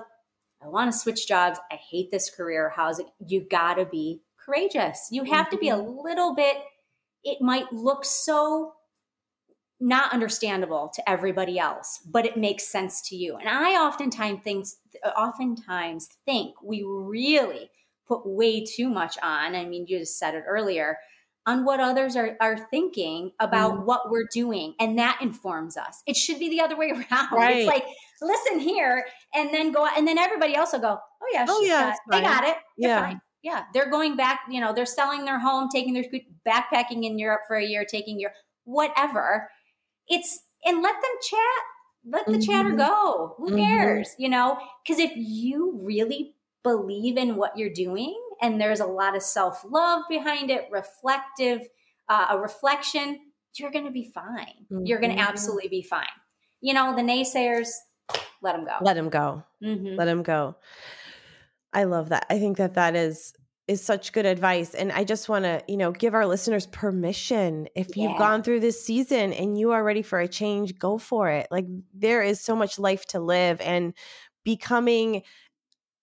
[0.62, 1.60] I want to switch jobs.
[1.72, 2.74] I hate this career.
[2.76, 3.08] How's it?
[3.26, 5.08] You got to be courageous.
[5.12, 6.00] You have to be a mm-hmm.
[6.04, 6.58] little bit,
[7.24, 8.74] it might look so
[9.80, 13.38] not understandable to everybody else, but it makes sense to you.
[13.38, 14.66] And I oftentimes think,
[15.06, 17.70] oftentimes think we really
[18.06, 19.56] put way too much on.
[19.56, 20.98] I mean, you just said it earlier
[21.46, 23.86] on what others are, are thinking about mm.
[23.86, 24.76] what we're doing.
[24.80, 26.04] And that informs us.
[26.06, 27.32] It should be the other way around.
[27.32, 27.58] Right.
[27.58, 27.86] It's like,
[28.22, 31.90] listen here, and then go, and then everybody else will go, oh, yeah, oh, yeah,
[31.92, 32.58] got, they got it.
[32.78, 33.02] You're yeah.
[33.02, 33.22] fine.
[33.42, 33.64] Yeah.
[33.74, 36.04] They're going back, you know, they're selling their home, taking their
[36.48, 38.32] backpacking in Europe for a year, taking your
[38.66, 39.50] whatever.
[40.08, 41.40] It's, and let them chat.
[42.06, 42.42] Let the mm-hmm.
[42.42, 43.36] chatter go.
[43.38, 43.58] Who mm-hmm.
[43.58, 44.16] cares?
[44.18, 49.16] You know, because if you really believe in what you're doing and there's a lot
[49.16, 51.68] of self love behind it, reflective,
[52.08, 53.20] uh, a reflection,
[53.58, 54.66] you're going to be fine.
[54.72, 54.86] Mm-hmm.
[54.86, 56.06] You're going to absolutely be fine.
[56.62, 57.70] You know, the naysayers,
[58.42, 58.78] let them go.
[58.82, 59.44] Let them go.
[59.64, 59.96] Mm-hmm.
[59.96, 60.56] Let them go.
[61.74, 62.26] I love that.
[62.30, 63.34] I think that that is
[63.68, 67.68] is such good advice and I just want to, you know, give our listeners permission
[67.76, 71.30] if you've gone through this season and you are ready for a change, go for
[71.30, 71.48] it.
[71.52, 73.94] Like there is so much life to live and
[74.44, 75.22] becoming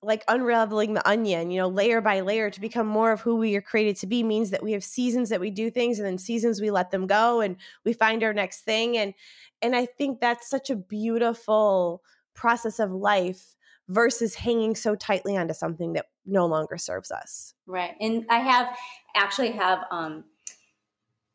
[0.06, 3.56] like unraveling the onion, you know, layer by layer to become more of who we
[3.56, 6.16] are created to be means that we have seasons that we do things and then
[6.16, 9.14] seasons we let them go and we find our next thing and
[9.60, 12.02] and I think that's such a beautiful
[12.34, 13.56] process of life
[13.88, 17.54] versus hanging so tightly onto something that no longer serves us.
[17.66, 17.94] Right.
[18.00, 18.76] And I have
[19.16, 20.24] actually have um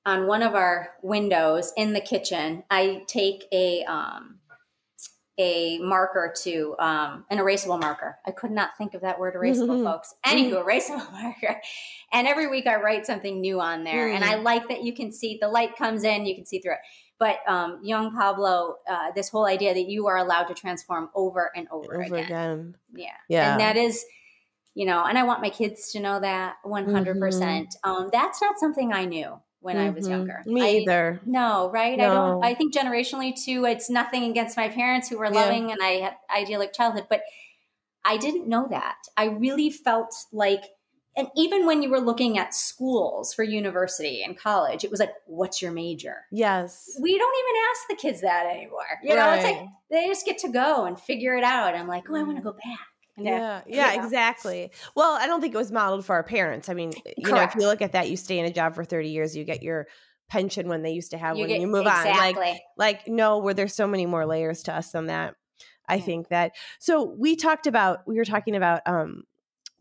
[0.06, 4.40] on one of our windows in the kitchen, I take a um
[5.42, 8.20] a marker to um, an erasable marker.
[8.28, 10.14] I could not think of that word erasable, folks.
[10.24, 11.60] Anywho, erasable marker.
[12.14, 14.08] And every week I write something new on there.
[14.08, 14.16] Mm.
[14.16, 14.44] And I mm.
[14.44, 16.80] like that you can see the light comes in, you can see through it.
[17.18, 21.52] But um, young Pablo, uh, this whole idea that you are allowed to transform over
[21.56, 22.26] and over, over again.
[22.26, 22.76] again.
[22.94, 23.08] Yeah.
[23.30, 23.52] Yeah.
[23.52, 24.06] And that is,
[24.76, 27.20] you know, and I want my kids to know that 100%.
[27.20, 29.86] percent mm hmm um, that's not something I knew when mm-hmm.
[29.86, 30.12] I was mm-hmm.
[30.12, 30.44] younger.
[30.46, 31.22] Me I, either.
[31.26, 31.98] No, right?
[31.98, 32.04] No.
[32.04, 32.44] I don't.
[32.44, 33.66] I think generationally too.
[33.66, 35.32] It's nothing against my parents who were yeah.
[35.32, 37.22] loving and I had idyllic childhood, but
[38.04, 38.98] I didn't know that.
[39.16, 40.64] I really felt like,
[41.16, 45.14] and even when you were looking at schools for university and college, it was like,
[45.28, 46.98] "What's your major?" Yes.
[47.00, 48.86] We don't even ask the kids that anymore.
[49.04, 51.76] You know, it's like they just get to go and figure it out.
[51.76, 54.72] I'm like, "Oh, I want to go back." Yeah, yeah, yeah, exactly.
[54.96, 56.70] Well, I don't think it was modeled for our parents.
[56.70, 57.56] I mean, you Correct.
[57.56, 59.44] know, if you look at that, you stay in a job for 30 years, you
[59.44, 59.88] get your
[60.30, 62.12] pension when they used to have you when get, you move exactly.
[62.12, 62.36] on.
[62.36, 65.36] Like, like no, where there's so many more layers to us than that.
[65.88, 66.04] I yeah.
[66.04, 66.54] think that.
[66.80, 69.24] So we talked about, we were talking about um,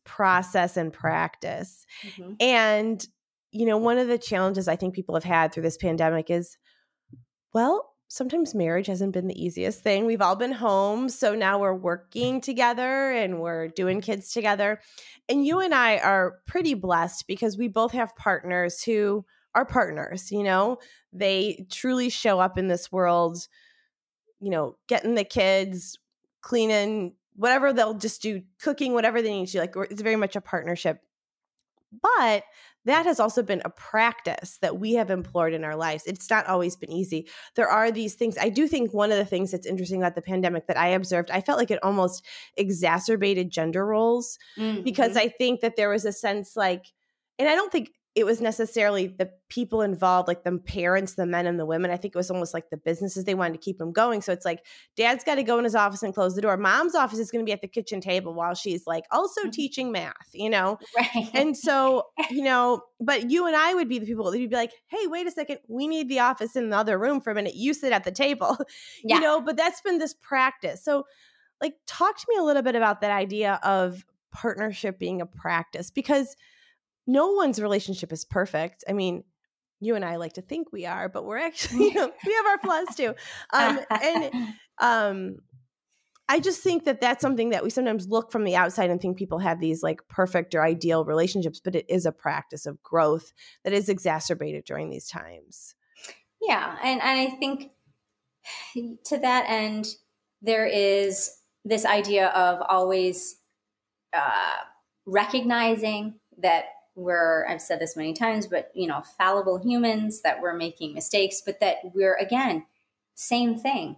[0.04, 1.86] process and practice.
[2.02, 2.32] Mm-hmm.
[2.40, 3.06] And,
[3.52, 6.58] you know, one of the challenges I think people have had through this pandemic is,
[7.52, 10.04] well, sometimes marriage hasn't been the easiest thing.
[10.04, 11.08] We've all been home.
[11.08, 14.80] So now we're working together and we're doing kids together.
[15.28, 20.32] And you and I are pretty blessed because we both have partners who are partners,
[20.32, 20.78] you know,
[21.12, 23.46] they truly show up in this world,
[24.40, 25.96] you know, getting the kids,
[26.40, 29.58] cleaning, whatever they'll just do, cooking, whatever they need to do.
[29.60, 31.00] Like it's very much a partnership.
[32.02, 32.42] But
[32.86, 36.04] that has also been a practice that we have employed in our lives.
[36.06, 37.28] It's not always been easy.
[37.54, 38.38] There are these things.
[38.38, 41.30] I do think one of the things that's interesting about the pandemic that I observed,
[41.30, 42.24] I felt like it almost
[42.56, 44.82] exacerbated gender roles mm-hmm.
[44.82, 46.86] because I think that there was a sense like,
[47.38, 51.46] and I don't think it was necessarily the people involved, like the parents, the men
[51.46, 51.92] and the women.
[51.92, 54.20] I think it was almost like the businesses they wanted to keep them going.
[54.20, 56.56] So it's like dad's got to go in his office and close the door.
[56.56, 59.50] Mom's office is going to be at the kitchen table while she's like also mm-hmm.
[59.50, 60.78] teaching math, you know?
[60.96, 61.30] Right.
[61.34, 64.56] And so, you know, but you and I would be the people that would be
[64.56, 67.34] like, hey, wait a second, we need the office in the other room for a
[67.34, 67.54] minute.
[67.54, 68.58] You sit at the table,
[69.04, 69.16] yeah.
[69.16, 70.82] you know, but that's been this practice.
[70.84, 71.04] So,
[71.60, 75.90] like, talk to me a little bit about that idea of partnership being a practice
[75.90, 76.34] because
[77.10, 78.84] no one's relationship is perfect.
[78.88, 79.24] I mean,
[79.80, 82.46] you and I like to think we are, but we're actually, you know, we have
[82.46, 83.14] our flaws too.
[83.52, 84.30] Um, and
[84.78, 85.36] um,
[86.28, 89.18] I just think that that's something that we sometimes look from the outside and think
[89.18, 93.32] people have these like perfect or ideal relationships, but it is a practice of growth
[93.64, 95.74] that is exacerbated during these times.
[96.40, 96.76] Yeah.
[96.84, 97.72] And, and I think
[99.06, 99.88] to that end,
[100.40, 101.32] there is
[101.64, 103.36] this idea of always
[104.12, 104.56] uh,
[105.04, 110.56] recognizing that we're i've said this many times but you know fallible humans that we're
[110.56, 112.64] making mistakes but that we're again
[113.14, 113.96] same thing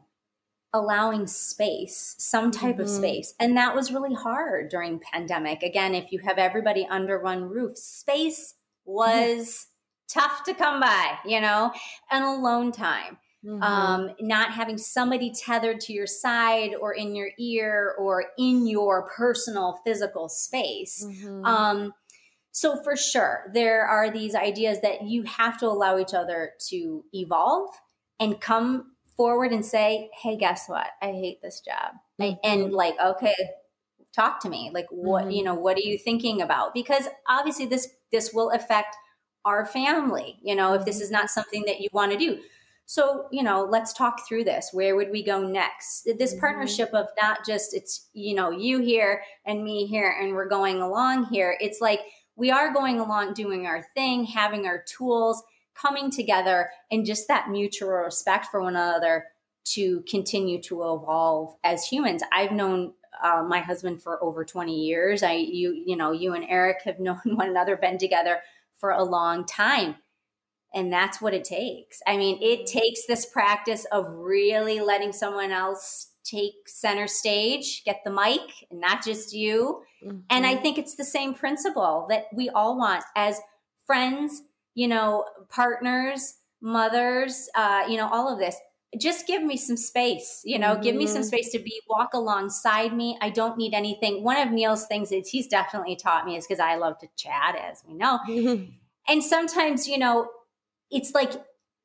[0.75, 2.83] allowing space some type mm-hmm.
[2.83, 7.19] of space and that was really hard during pandemic again if you have everybody under
[7.21, 9.67] one roof space was
[10.09, 10.21] mm-hmm.
[10.21, 11.73] tough to come by you know
[12.11, 13.63] and alone time Mm-hmm.
[13.63, 19.09] Um, not having somebody tethered to your side or in your ear or in your
[19.09, 21.05] personal physical space.
[21.05, 21.45] Mm-hmm.
[21.45, 21.93] Um,
[22.53, 27.03] so, for sure, there are these ideas that you have to allow each other to
[27.15, 27.71] evolve
[28.21, 30.89] and come forward and say, Hey, guess what?
[31.01, 31.95] I hate this job.
[32.21, 32.39] Mm-hmm.
[32.45, 33.35] and like, okay,
[34.15, 34.71] talk to me.
[34.73, 35.33] Like what, mm-hmm.
[35.33, 36.75] you know, what are you thinking about?
[36.75, 38.95] Because obviously this, this will affect
[39.45, 41.05] our family, you know, if this mm-hmm.
[41.05, 42.41] is not something that you want to do.
[42.85, 44.69] So, you know, let's talk through this.
[44.73, 46.07] Where would we go next?
[46.19, 46.41] This mm-hmm.
[46.41, 50.83] partnership of not just it's, you know, you here and me here and we're going
[50.83, 51.57] along here.
[51.61, 52.01] It's like
[52.37, 55.43] we are going along doing our thing, having our tools,
[55.75, 59.27] coming together and just that mutual respect for one another
[59.65, 62.23] to continue to evolve as humans.
[62.33, 65.23] I've known uh, my husband for over 20 years.
[65.23, 68.41] I you you know, you and Eric have known one another been together
[68.77, 69.97] for a long time.
[70.75, 72.01] And that's what it takes.
[72.07, 72.79] I mean, it mm-hmm.
[72.79, 78.81] takes this practice of really letting someone else take center stage, get the mic, and
[78.81, 79.82] not just you.
[80.05, 80.19] Mm-hmm.
[80.31, 80.63] And I mm-hmm.
[80.63, 83.41] think it's the same principle that we all want as
[83.87, 84.43] friends,
[84.75, 88.57] you know, partners, mothers, uh, you know, all of this.
[88.99, 90.83] Just give me some space, you know, mm-hmm.
[90.83, 91.29] give me some mm-hmm.
[91.29, 93.17] space to be walk alongside me.
[93.23, 94.23] I don't need anything.
[94.23, 97.57] One of Neil's things is he's definitely taught me is because I love to chat,
[97.57, 98.19] as we know.
[99.09, 100.29] and sometimes, you know,
[100.91, 101.33] it's like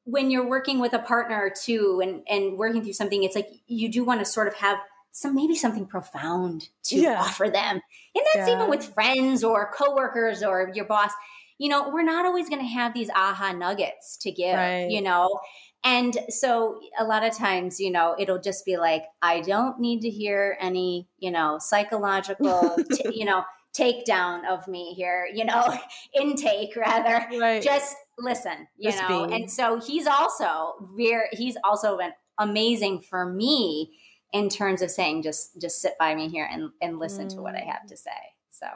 [0.08, 3.92] when you're working with a partner too and and working through something it's like you
[3.92, 4.78] do want to sort of have
[5.18, 7.20] some maybe something profound to yeah.
[7.20, 7.82] offer them
[8.14, 8.56] and that's yeah.
[8.56, 11.12] even with friends or coworkers or your boss
[11.58, 14.92] you know we're not always going to have these aha nuggets to give right.
[14.92, 15.40] you know
[15.84, 20.02] and so a lot of times you know it'll just be like i don't need
[20.02, 23.44] to hear any you know psychological t- you know
[23.78, 25.78] takedown of me here, you know,
[26.20, 27.28] intake rather.
[27.40, 27.62] Right.
[27.62, 29.26] Just listen, you Just know.
[29.26, 33.92] And so he's also very he's also been amazing for me
[34.34, 37.36] in terms of saying just just sit by me here and and listen mm.
[37.36, 38.00] to what I have to mm.
[38.00, 38.12] say.
[38.52, 38.68] So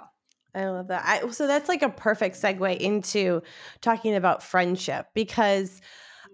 [0.53, 1.03] I love that.
[1.05, 3.41] I, so that's like a perfect segue into
[3.79, 5.81] talking about friendship because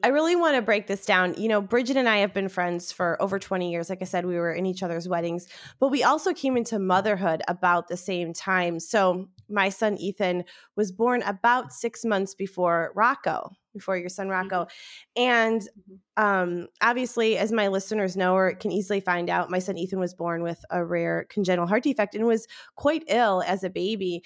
[0.04, 1.34] I really want to break this down.
[1.38, 3.90] You know, Bridgett and I have been friends for over 20 years.
[3.90, 5.48] Like I said, we were in each other's weddings,
[5.80, 8.80] but we also came into motherhood about the same time.
[8.80, 10.44] So my son Ethan
[10.76, 14.66] was born about six months before Rocco, before your son Rocco.
[14.66, 15.22] Mm-hmm.
[15.22, 16.24] And mm-hmm.
[16.24, 20.14] um, obviously, as my listeners know or can easily find out, my son Ethan was
[20.14, 24.24] born with a rare congenital heart defect and was quite ill as a baby.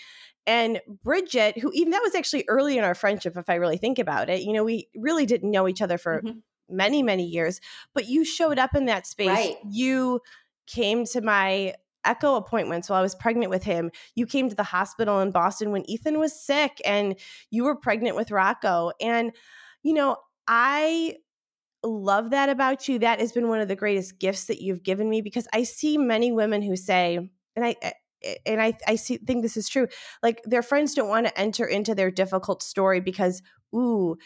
[0.47, 3.99] And Bridgett, who even that was actually early in our friendship, if I really think
[3.99, 6.39] about it, you know, we really didn't know each other for mm-hmm.
[6.70, 7.60] many, many years,
[7.93, 9.28] but you showed up in that space.
[9.28, 9.56] Right.
[9.70, 10.22] You
[10.68, 11.76] came to my
[12.06, 13.91] echo appointments while I was pregnant with him.
[14.16, 17.16] You came to the hospital in Boston when Ethan was sick and
[17.49, 18.91] you were pregnant with Rocco.
[19.02, 19.32] And,
[19.84, 21.16] you know, I
[21.84, 22.99] love that about you.
[22.99, 25.97] That has been one of the greatest gifts that you've given me because I see
[25.97, 27.18] many women who say,
[27.56, 27.91] and I, eh,
[28.24, 29.88] eh, and I, I see, think this is true.
[30.22, 33.41] Like their friends don't want to enter into their difficult story because,
[33.76, 34.18] ooh,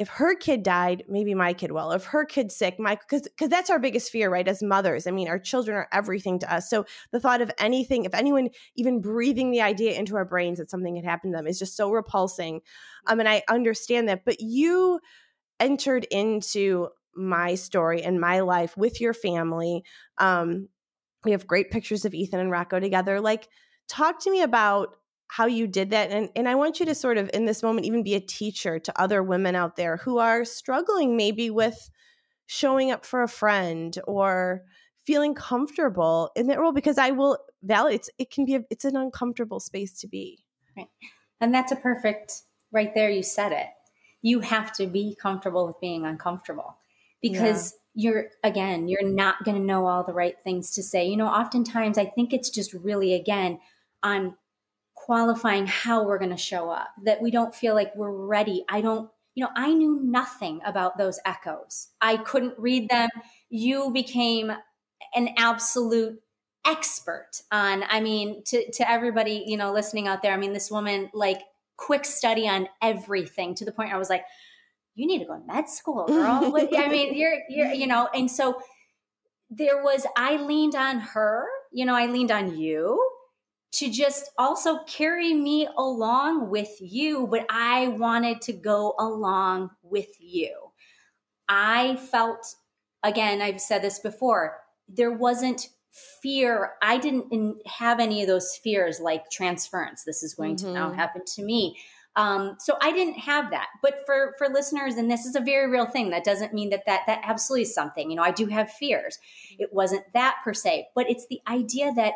[0.00, 1.92] if her kid died, maybe my kid will.
[1.92, 4.48] If her kid's sick, my because because that's our biggest fear, right?
[4.48, 6.70] As mothers, I mean, our children are everything to us.
[6.70, 10.70] So the thought of anything, if anyone even breathing the idea into our brains that
[10.70, 12.62] something had happened to them, is just so repulsing.
[13.06, 14.24] Um, and I understand that.
[14.24, 15.00] But you
[15.60, 19.84] entered into my story and my life with your family.
[20.16, 20.68] Um,
[21.24, 23.20] we have great pictures of Ethan and Rocco together.
[23.20, 23.48] Like,
[23.86, 24.96] talk to me about
[25.30, 26.10] how you did that.
[26.10, 28.80] And, and I want you to sort of, in this moment, even be a teacher
[28.80, 31.88] to other women out there who are struggling maybe with
[32.46, 34.62] showing up for a friend or
[35.06, 38.84] feeling comfortable in that role because I will validate it's, it can be a, it's
[38.84, 40.42] an uncomfortable space to be.
[40.76, 40.88] Right.
[41.40, 43.68] And that's a perfect right there you said it.
[44.22, 46.76] You have to be comfortable with being uncomfortable
[47.22, 51.16] because you're again you're not going to know all the right things to say you
[51.16, 53.58] know oftentimes i think it's just really again
[54.04, 54.36] on
[55.04, 58.64] qualifying how we're going to show up that we don't feel like we're ready.
[58.68, 61.88] I don't you know i knew nothing about those echoes.
[62.00, 63.08] I couldn't read them.
[63.48, 64.52] You became
[65.14, 66.20] an absolute
[66.66, 70.70] expert on i mean to to everybody you know listening out there i mean this
[70.70, 71.40] woman like
[71.78, 74.24] quick study on everything to the point where i was like
[74.94, 76.54] you need to go to med school, girl.
[76.76, 78.60] I mean, you're, you're, you know, and so
[79.48, 83.02] there was, I leaned on her, you know, I leaned on you
[83.72, 90.08] to just also carry me along with you, but I wanted to go along with
[90.18, 90.56] you.
[91.48, 92.54] I felt,
[93.02, 94.56] again, I've said this before,
[94.88, 95.68] there wasn't
[96.22, 96.72] fear.
[96.82, 100.04] I didn't have any of those fears like transference.
[100.04, 100.66] This is going mm-hmm.
[100.68, 100.98] to now mm-hmm.
[100.98, 101.76] happen to me.
[102.16, 103.68] Um, so I didn't have that.
[103.82, 106.10] But for for listeners, and this is a very real thing.
[106.10, 108.10] That doesn't mean that that that absolutely is something.
[108.10, 109.18] You know, I do have fears.
[109.58, 112.14] It wasn't that per se, but it's the idea that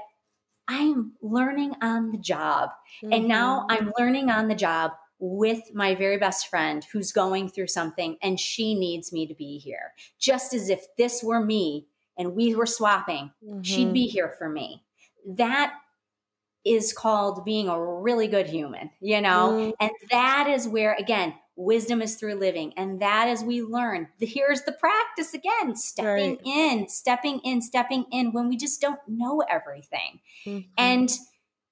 [0.68, 2.70] I am learning on the job,
[3.02, 3.12] mm-hmm.
[3.12, 3.72] and now mm-hmm.
[3.72, 8.38] I'm learning on the job with my very best friend who's going through something and
[8.38, 9.92] she needs me to be here.
[10.18, 11.86] Just as if this were me
[12.18, 13.62] and we were swapping, mm-hmm.
[13.62, 14.82] she'd be here for me.
[15.26, 15.72] That
[16.64, 19.52] is called being a really good human, you know?
[19.52, 19.70] Mm-hmm.
[19.80, 22.72] And that is where, again, wisdom is through living.
[22.76, 24.09] And that is we learn.
[24.18, 26.40] Here's the practice again stepping right.
[26.44, 30.20] in, stepping in, stepping in when we just don't know everything.
[30.46, 30.68] Mm-hmm.
[30.76, 31.11] And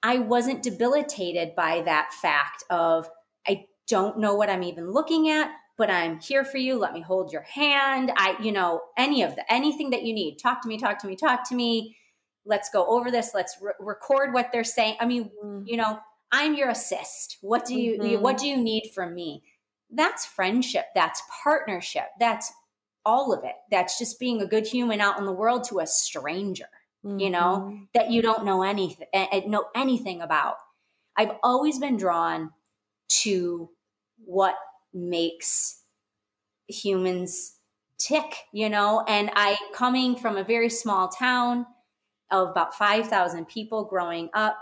[0.03, 3.09] I wasn't debilitated by that fact of,
[3.47, 6.79] I don't know what I'm even looking at, but I'm here for you.
[6.79, 8.13] Let me hold your hand.
[8.17, 10.37] I, you know, any of the, anything that you need.
[10.37, 11.97] Talk to me, talk to me, talk to me
[12.45, 15.63] let's go over this let's re- record what they're saying i mean mm-hmm.
[15.67, 15.99] you know
[16.31, 18.23] i'm your assist what do you mm-hmm.
[18.23, 19.43] what do you need from me
[19.93, 22.53] that's friendship that's partnership that's
[23.05, 25.87] all of it that's just being a good human out in the world to a
[25.87, 26.67] stranger
[27.05, 27.19] mm-hmm.
[27.19, 27.85] you know mm-hmm.
[27.95, 29.07] that you don't know anything
[29.47, 30.57] know anything about
[31.17, 32.51] i've always been drawn
[33.09, 33.69] to
[34.25, 34.55] what
[34.95, 35.81] makes
[36.69, 37.57] humans
[37.99, 41.67] tick you know and i coming from a very small town
[42.33, 44.57] of about 5,000 people growing up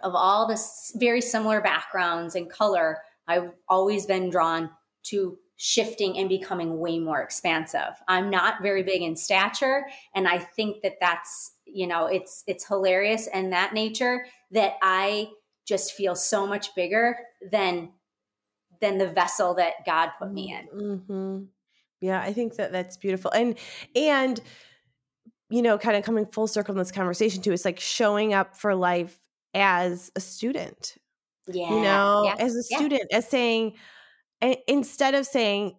[0.00, 3.02] of all this very similar backgrounds and color.
[3.28, 4.70] I've always been drawn
[5.04, 8.00] to shifting and becoming way more expansive.
[8.06, 12.66] I'm not very big in stature and I think that that's, you know, it's it's
[12.66, 15.28] hilarious and that nature that I
[15.66, 17.18] just feel so much bigger
[17.52, 17.90] than
[18.80, 20.80] than the vessel that God put me in.
[20.80, 21.44] Mm-hmm.
[22.00, 23.32] Yeah, I think that that's beautiful.
[23.32, 23.58] And
[23.94, 24.40] and
[25.50, 28.56] you know, kind of coming full circle in this conversation too, it's like showing up
[28.56, 29.18] for life
[29.54, 30.96] as a student.
[31.50, 31.70] Yeah.
[31.70, 32.36] You know, yeah.
[32.38, 33.18] as a student, yeah.
[33.18, 33.74] as saying,
[34.66, 35.76] instead of saying,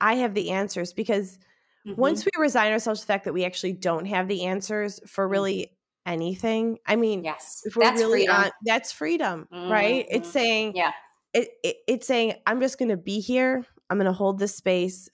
[0.00, 1.38] I have the answers, because
[1.86, 2.00] mm-hmm.
[2.00, 5.24] once we resign ourselves to the fact that we actually don't have the answers for
[5.24, 5.32] mm-hmm.
[5.32, 8.36] really anything, I mean, yes, if we're that's really freedom.
[8.36, 9.70] on, that's freedom, mm-hmm.
[9.70, 10.06] right?
[10.10, 10.32] It's mm-hmm.
[10.32, 10.92] saying, yeah,
[11.32, 13.64] it, it, it's saying, I'm just going to be here.
[13.88, 15.08] I'm going to hold this space.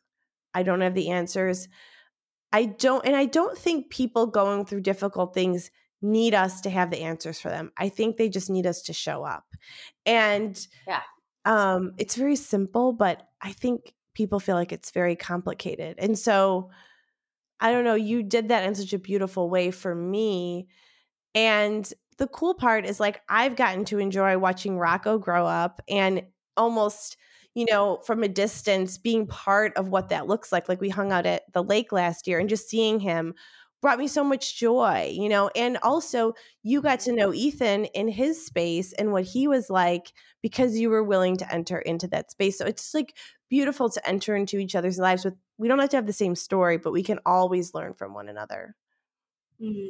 [0.55, 1.69] I don't have the answers.
[2.53, 5.71] I don't, and I don't think people going through difficult things
[6.01, 7.73] need us to have the answers for them.
[7.77, 9.45] I think they just need us to show up.
[10.07, 11.03] And yeah.
[11.45, 15.97] Um, it's very simple, but I think people feel like it's very complicated.
[15.99, 16.71] And so
[17.61, 20.69] I don't know, you did that in such a beautiful way for me.
[21.35, 26.23] And the cool part is like I've gotten to enjoy watching Rocco grow up and
[26.57, 27.17] almost
[27.55, 30.69] you know, from a distance, being part of what that looks like.
[30.69, 33.35] Like we hung out at the lake last year and just seeing him
[33.81, 35.51] brought me so much joy, you know.
[35.55, 40.13] And also, you got to know Ethan in his space and what he was like
[40.43, 42.59] because you were willing to enter into that space.
[42.59, 43.17] So it's like
[43.49, 46.37] beautiful to enter into each other's lives with we don't have to have the same
[46.37, 48.77] story, but we can always learn from one another.
[49.61, 49.89] Mm-hmm.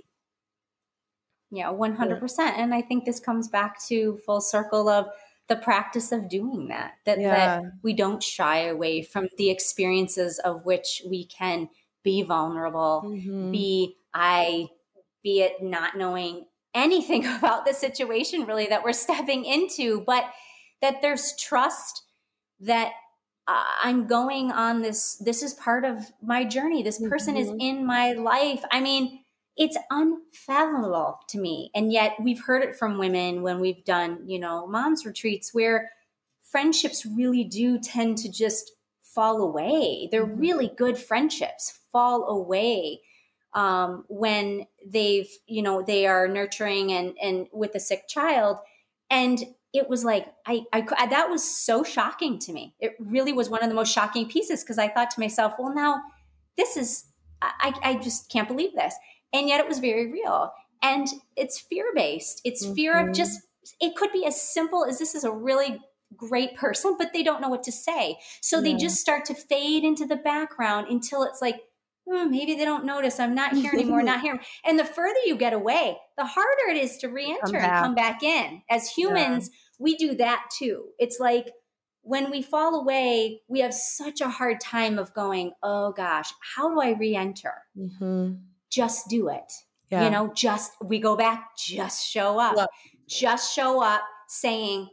[1.50, 2.20] Yeah, 100%.
[2.38, 2.54] Yeah.
[2.56, 5.06] And I think this comes back to full circle of
[5.48, 7.34] the practice of doing that that yeah.
[7.34, 11.70] that we don't shy away from the experiences of which we can
[12.02, 13.50] be vulnerable mm-hmm.
[13.50, 14.66] be i
[15.22, 20.24] be it not knowing anything about the situation really that we're stepping into but
[20.80, 22.02] that there's trust
[22.60, 22.92] that
[23.46, 27.54] uh, i'm going on this this is part of my journey this person mm-hmm.
[27.54, 29.20] is in my life i mean
[29.58, 31.70] it's unfathomable to me.
[31.74, 35.90] And yet we've heard it from women when we've done, you know, moms retreats where
[36.44, 38.70] friendships really do tend to just
[39.18, 40.08] fall away.
[40.12, 40.40] They're mm-hmm.
[40.40, 43.00] really good friendships fall away
[43.52, 48.58] um, when they've, you know, they are nurturing and and with a sick child.
[49.10, 49.42] And
[49.72, 52.76] it was like I, I that was so shocking to me.
[52.78, 55.74] It really was one of the most shocking pieces because I thought to myself, well,
[55.74, 56.00] now
[56.56, 57.06] this is
[57.42, 58.94] I, I just can't believe this
[59.32, 60.52] and yet it was very real
[60.82, 61.06] and
[61.36, 62.74] it's fear based it's mm-hmm.
[62.74, 63.12] fear of mm-hmm.
[63.12, 63.40] just
[63.80, 65.80] it could be as simple as this is a really
[66.16, 68.62] great person but they don't know what to say so yeah.
[68.62, 71.60] they just start to fade into the background until it's like
[72.08, 75.36] hmm, maybe they don't notice i'm not here anymore not here and the further you
[75.36, 79.58] get away the harder it is to re-enter and come back in as humans yeah.
[79.78, 81.50] we do that too it's like
[82.02, 86.70] when we fall away, we have such a hard time of going, oh gosh, how
[86.70, 87.52] do I re enter?
[87.76, 88.32] Mm-hmm
[88.70, 89.52] just do it.
[89.90, 90.04] Yeah.
[90.04, 92.68] You know, just we go back, just show up.
[93.08, 94.88] Just show up saying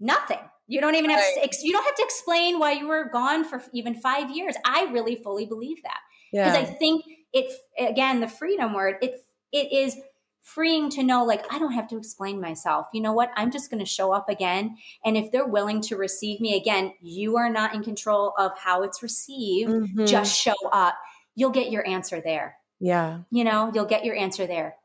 [0.00, 0.40] nothing.
[0.70, 1.50] You don't even have right.
[1.52, 4.54] to, you don't have to explain why you were gone for even 5 years.
[4.64, 5.98] I really fully believe that.
[6.32, 6.60] Because yeah.
[6.60, 9.96] I think it again the freedom word it it is
[10.42, 12.86] freeing to know like I don't have to explain myself.
[12.92, 13.30] You know what?
[13.36, 16.94] I'm just going to show up again and if they're willing to receive me again,
[17.00, 19.70] you are not in control of how it's received.
[19.70, 20.06] Mm-hmm.
[20.06, 20.94] Just show up.
[21.34, 22.56] You'll get your answer there.
[22.78, 23.20] Yeah.
[23.30, 24.76] You know, you'll get your answer there.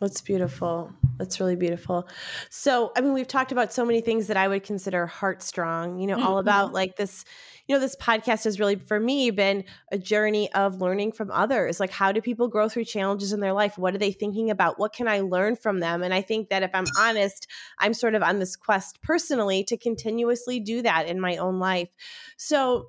[0.00, 0.92] That's beautiful.
[1.18, 2.08] That's really beautiful.
[2.50, 5.98] So, I mean, we've talked about so many things that I would consider heart strong,
[5.98, 6.26] you know, mm-hmm.
[6.26, 7.24] all about like this,
[7.68, 11.78] you know, this podcast has really, for me, been a journey of learning from others.
[11.78, 13.78] Like, how do people grow through challenges in their life?
[13.78, 14.78] What are they thinking about?
[14.78, 16.02] What can I learn from them?
[16.02, 17.46] And I think that if I'm honest,
[17.78, 21.90] I'm sort of on this quest personally to continuously do that in my own life.
[22.36, 22.88] So,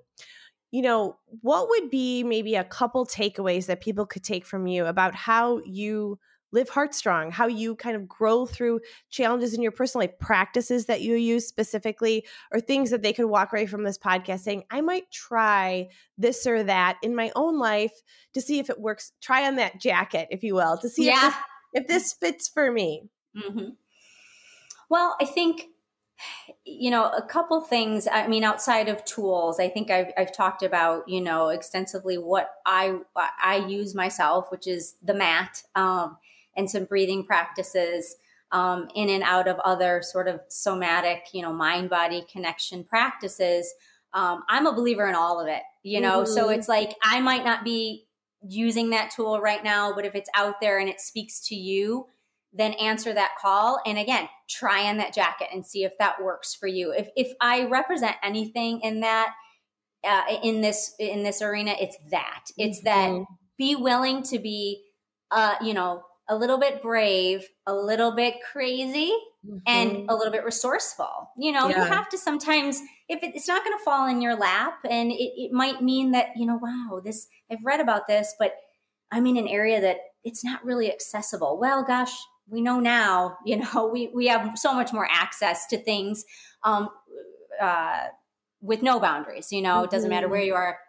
[0.72, 4.88] you know, what would be maybe a couple takeaways that people could take from you
[4.88, 6.20] about how you
[6.52, 8.80] live heartstrong, how you kind of grow through
[9.10, 13.26] challenges in your personal life, practices that you use specifically, or things that they could
[13.26, 17.60] walk away from this podcast saying, I might try this or that in my own
[17.60, 17.94] life
[18.34, 19.12] to see if it works.
[19.22, 21.28] Try on that jacket, if you will, to see yeah.
[21.28, 21.34] if, this,
[21.74, 23.10] if this fits for me.
[23.36, 23.70] Mm-hmm.
[24.90, 25.68] Well, I think
[26.64, 30.64] you know a couple things i mean outside of tools i think I've, I've talked
[30.64, 32.98] about you know extensively what i
[33.44, 36.18] i use myself which is the mat um,
[36.56, 38.16] and some breathing practices
[38.52, 43.74] um, in and out of other sort of somatic, you know, mind body connection practices.
[44.14, 46.34] Um, I'm a believer in all of it, you know, mm-hmm.
[46.34, 48.06] so it's like I might not be
[48.48, 52.06] using that tool right now, but if it's out there and it speaks to you,
[52.54, 53.80] then answer that call.
[53.86, 56.94] And again, try on that jacket and see if that works for you.
[56.94, 59.34] If, if I represent anything in that,
[60.08, 63.18] uh, in this, in this arena, it's that, it's mm-hmm.
[63.18, 63.26] that
[63.58, 64.84] be willing to be,
[65.32, 69.14] uh, you know, a little bit brave, a little bit crazy,
[69.46, 69.58] mm-hmm.
[69.68, 71.30] and a little bit resourceful.
[71.38, 71.84] You know, yeah.
[71.84, 75.12] you have to sometimes, if it, it's not going to fall in your lap, and
[75.12, 78.56] it, it might mean that, you know, wow, this, I've read about this, but
[79.12, 81.60] I'm in an area that it's not really accessible.
[81.60, 82.14] Well, gosh,
[82.48, 86.26] we know now, you know, we, we have so much more access to things
[86.64, 86.90] um,
[87.62, 88.06] uh,
[88.62, 89.52] with no boundaries.
[89.52, 89.86] You know, mm-hmm.
[89.86, 90.48] it doesn't matter where mm-hmm.
[90.48, 90.80] you are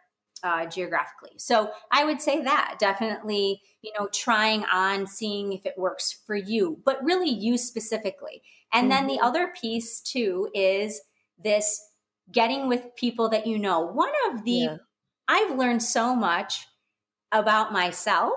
[0.43, 1.33] uh, geographically.
[1.39, 6.37] So I would say that definitely, you know, trying on, seeing if it works for
[6.37, 8.43] you, but really you specifically.
[8.73, 8.91] And mm-hmm.
[8.91, 9.25] then the mm-hmm.
[9.25, 11.01] other piece too is
[11.43, 11.81] this
[12.31, 13.81] getting with people that you know.
[13.81, 14.77] One of the, yeah.
[15.29, 16.67] I've learned so much
[17.33, 18.35] about myself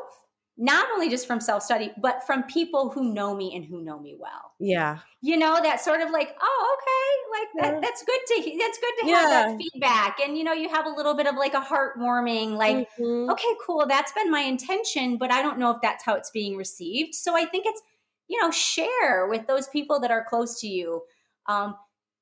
[0.61, 3.97] not only just from self study, but from people who know me and who know
[3.97, 4.51] me well.
[4.59, 4.99] Yeah.
[5.21, 7.79] You know, that sort of like, oh, okay, like that, yeah.
[7.79, 9.47] that's good to that's good to have yeah.
[9.47, 10.19] that feedback.
[10.19, 13.29] And you know, you have a little bit of like a heartwarming, like, mm-hmm.
[13.31, 16.57] okay, cool, that's been my intention, but I don't know if that's how it's being
[16.57, 17.15] received.
[17.15, 17.81] So I think it's,
[18.27, 21.03] you know, share with those people that are close to you.
[21.47, 21.75] Um,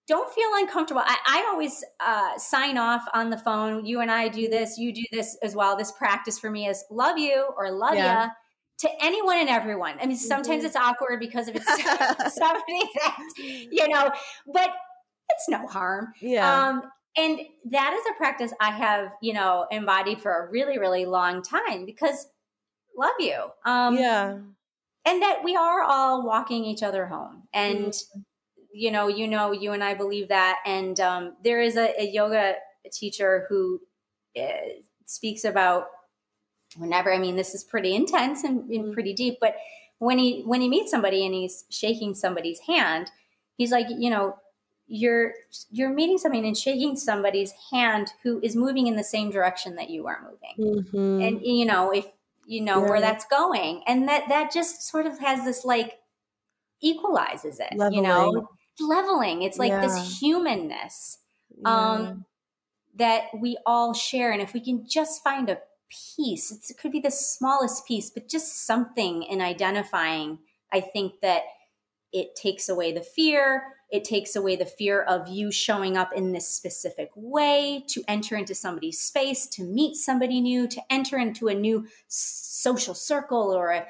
[0.07, 1.01] don't feel uncomfortable.
[1.05, 3.85] I, I always uh, sign off on the phone.
[3.85, 4.77] You and I do this.
[4.77, 5.75] You do this as well.
[5.75, 8.25] This practice for me is love you or love yeah.
[8.25, 8.29] ya
[8.79, 9.95] to anyone and everyone.
[10.01, 10.67] I mean, sometimes mm-hmm.
[10.67, 11.65] it's awkward because of it's
[12.35, 14.09] somebody that you know,
[14.53, 14.69] but
[15.29, 16.13] it's no harm.
[16.21, 16.69] Yeah.
[16.69, 16.83] Um,
[17.17, 17.39] and
[17.71, 21.85] that is a practice I have, you know, embodied for a really, really long time
[21.85, 22.27] because
[22.97, 23.43] love you.
[23.65, 24.37] Um, yeah.
[25.05, 27.43] And that we are all walking each other home.
[27.53, 28.19] And mm-hmm
[28.73, 30.59] you know, you know, you and I believe that.
[30.65, 32.55] And um, there is a, a, yoga
[32.91, 33.81] teacher who
[34.39, 35.87] uh, speaks about
[36.77, 37.13] whenever.
[37.13, 38.93] I mean, this is pretty intense and, and mm-hmm.
[38.93, 39.55] pretty deep, but
[39.99, 43.11] when he when he meets somebody and he's shaking somebody's hand,
[43.57, 44.37] he's like, you know,
[44.87, 45.33] you're
[45.69, 49.89] you're meeting somebody and shaking somebody's hand who is moving in the same direction that
[49.89, 51.21] you are moving, mm-hmm.
[51.21, 52.05] and you know if
[52.45, 52.89] you know yeah.
[52.89, 55.97] where that's going, and that that just sort of has this like
[56.81, 57.93] equalizes it, Leveling.
[57.93, 58.49] you know
[58.79, 59.41] leveling.
[59.41, 59.81] It's like yeah.
[59.81, 61.19] this humanness
[61.65, 62.13] um, yeah.
[62.95, 64.31] that we all share.
[64.31, 65.59] And if we can just find a
[66.15, 70.39] piece, it could be the smallest piece, but just something in identifying,
[70.71, 71.43] I think that
[72.11, 73.63] it takes away the fear.
[73.89, 78.35] It takes away the fear of you showing up in this specific way, to enter
[78.35, 83.71] into somebody's space, to meet somebody new, to enter into a new social circle or
[83.71, 83.85] a,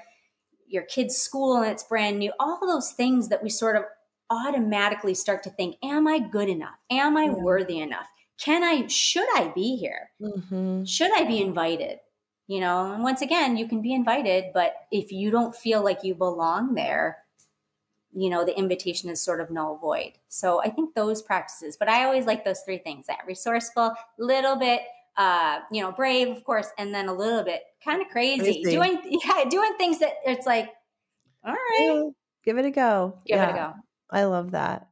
[0.67, 2.31] your kid's school and it's brand new.
[2.39, 3.83] All those things that we sort of
[4.29, 6.75] automatically start to think, Am I good enough?
[6.89, 7.33] Am I yeah.
[7.33, 8.07] worthy enough?
[8.39, 10.11] Can I, should I be here?
[10.21, 10.83] Mm-hmm.
[10.83, 11.99] Should I be invited?
[12.47, 16.03] You know, and once again, you can be invited, but if you don't feel like
[16.03, 17.17] you belong there,
[18.13, 20.13] you know, the invitation is sort of null void.
[20.29, 24.55] So I think those practices, but I always like those three things that resourceful, little
[24.55, 24.81] bit,
[25.17, 28.63] uh, you know, brave, of course, and then a little bit kind of crazy, crazy,
[28.63, 30.69] doing, yeah, doing things that it's like,
[31.43, 32.09] all right, yeah,
[32.45, 33.19] give it a go.
[33.25, 33.49] Give yeah.
[33.49, 33.73] it a go.
[34.11, 34.87] I love that.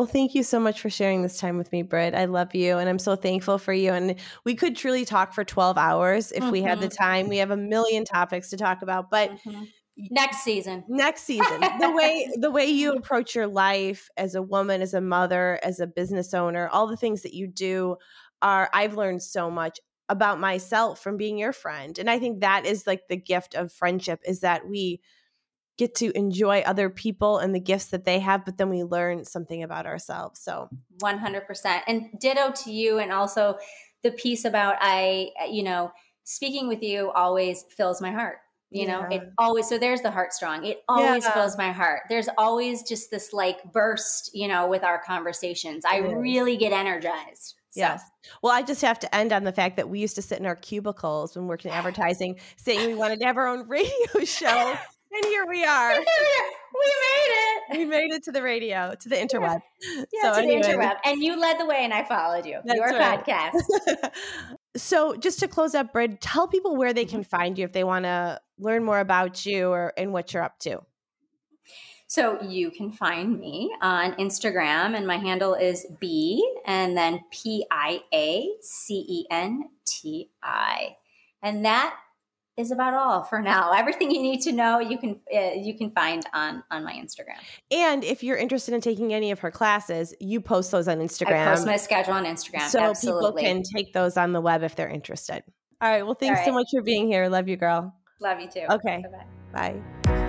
[0.00, 2.14] Well, thank you so much for sharing this time with me, Britt.
[2.14, 3.92] I love you and I'm so thankful for you.
[3.92, 6.52] And we could truly talk for 12 hours if mm-hmm.
[6.52, 7.02] we had the mm-hmm.
[7.02, 7.28] time.
[7.28, 9.64] We have a million topics to talk about, but mm-hmm.
[10.10, 10.84] next season.
[10.88, 11.60] Next season.
[11.80, 15.80] the way the way you approach your life as a woman, as a mother, as
[15.80, 17.96] a business owner, all the things that you do
[18.40, 21.98] are I've learned so much about myself from being your friend.
[21.98, 25.02] And I think that is like the gift of friendship is that we
[25.80, 29.24] get to enjoy other people and the gifts that they have, but then we learn
[29.24, 30.38] something about ourselves.
[30.40, 30.68] So
[31.02, 31.80] 100%.
[31.86, 32.98] And ditto to you.
[32.98, 33.56] And also
[34.02, 35.90] the piece about I, you know,
[36.24, 38.36] speaking with you always fills my heart
[38.72, 39.16] you know yeah.
[39.16, 41.34] it always so there's the heart strong it always yeah.
[41.34, 45.96] fills my heart there's always just this like burst you know with our conversations i
[45.96, 47.80] really get energized so.
[47.80, 48.02] Yes.
[48.42, 50.46] Well, I just have to end on the fact that we used to sit in
[50.46, 54.74] our cubicles when working in advertising saying we wanted to have our own radio show.
[55.12, 55.90] and here we are.
[55.94, 57.78] we made it.
[57.78, 59.60] We made it to the radio, to the interweb.
[59.82, 60.62] Yeah, yeah so to anyway.
[60.62, 60.96] the interweb.
[61.04, 62.58] And you led the way and I followed you.
[62.64, 63.24] That's Your right.
[63.24, 64.10] podcast.
[64.76, 67.36] so just to close up, Brid, tell people where they can mm-hmm.
[67.36, 70.58] find you if they want to learn more about you or and what you're up
[70.60, 70.80] to.
[72.06, 77.64] So you can find me on Instagram, and my handle is B and then P
[77.70, 80.96] I A C E N T I.
[81.40, 81.94] And that
[82.60, 83.72] is about all for now.
[83.76, 87.38] Everything you need to know, you can uh, you can find on on my Instagram.
[87.70, 91.48] And if you're interested in taking any of her classes, you post those on Instagram.
[91.48, 93.42] I post my schedule on Instagram, so Absolutely.
[93.42, 95.42] people can take those on the web if they're interested.
[95.80, 96.04] All right.
[96.04, 96.46] Well, thanks right.
[96.46, 97.28] so much for being here.
[97.28, 97.94] Love you, girl.
[98.20, 98.66] Love you too.
[98.70, 99.02] Okay.
[99.02, 99.82] Bye-bye.
[100.04, 100.19] Bye.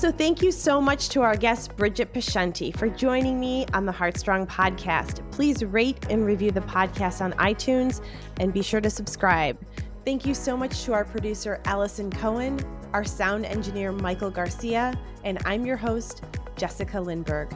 [0.00, 3.92] So, thank you so much to our guest, Bridgett Piacenti, for joining me on the
[3.92, 5.20] Heartstrong podcast.
[5.30, 8.00] Please rate and review the podcast on iTunes
[8.38, 9.58] and be sure to subscribe.
[10.06, 12.58] Thank you so much to our producer, Allison Cohen,
[12.94, 16.24] our sound engineer, Michael Garcia, and I'm your host,
[16.56, 17.52] Jessica Lindberg.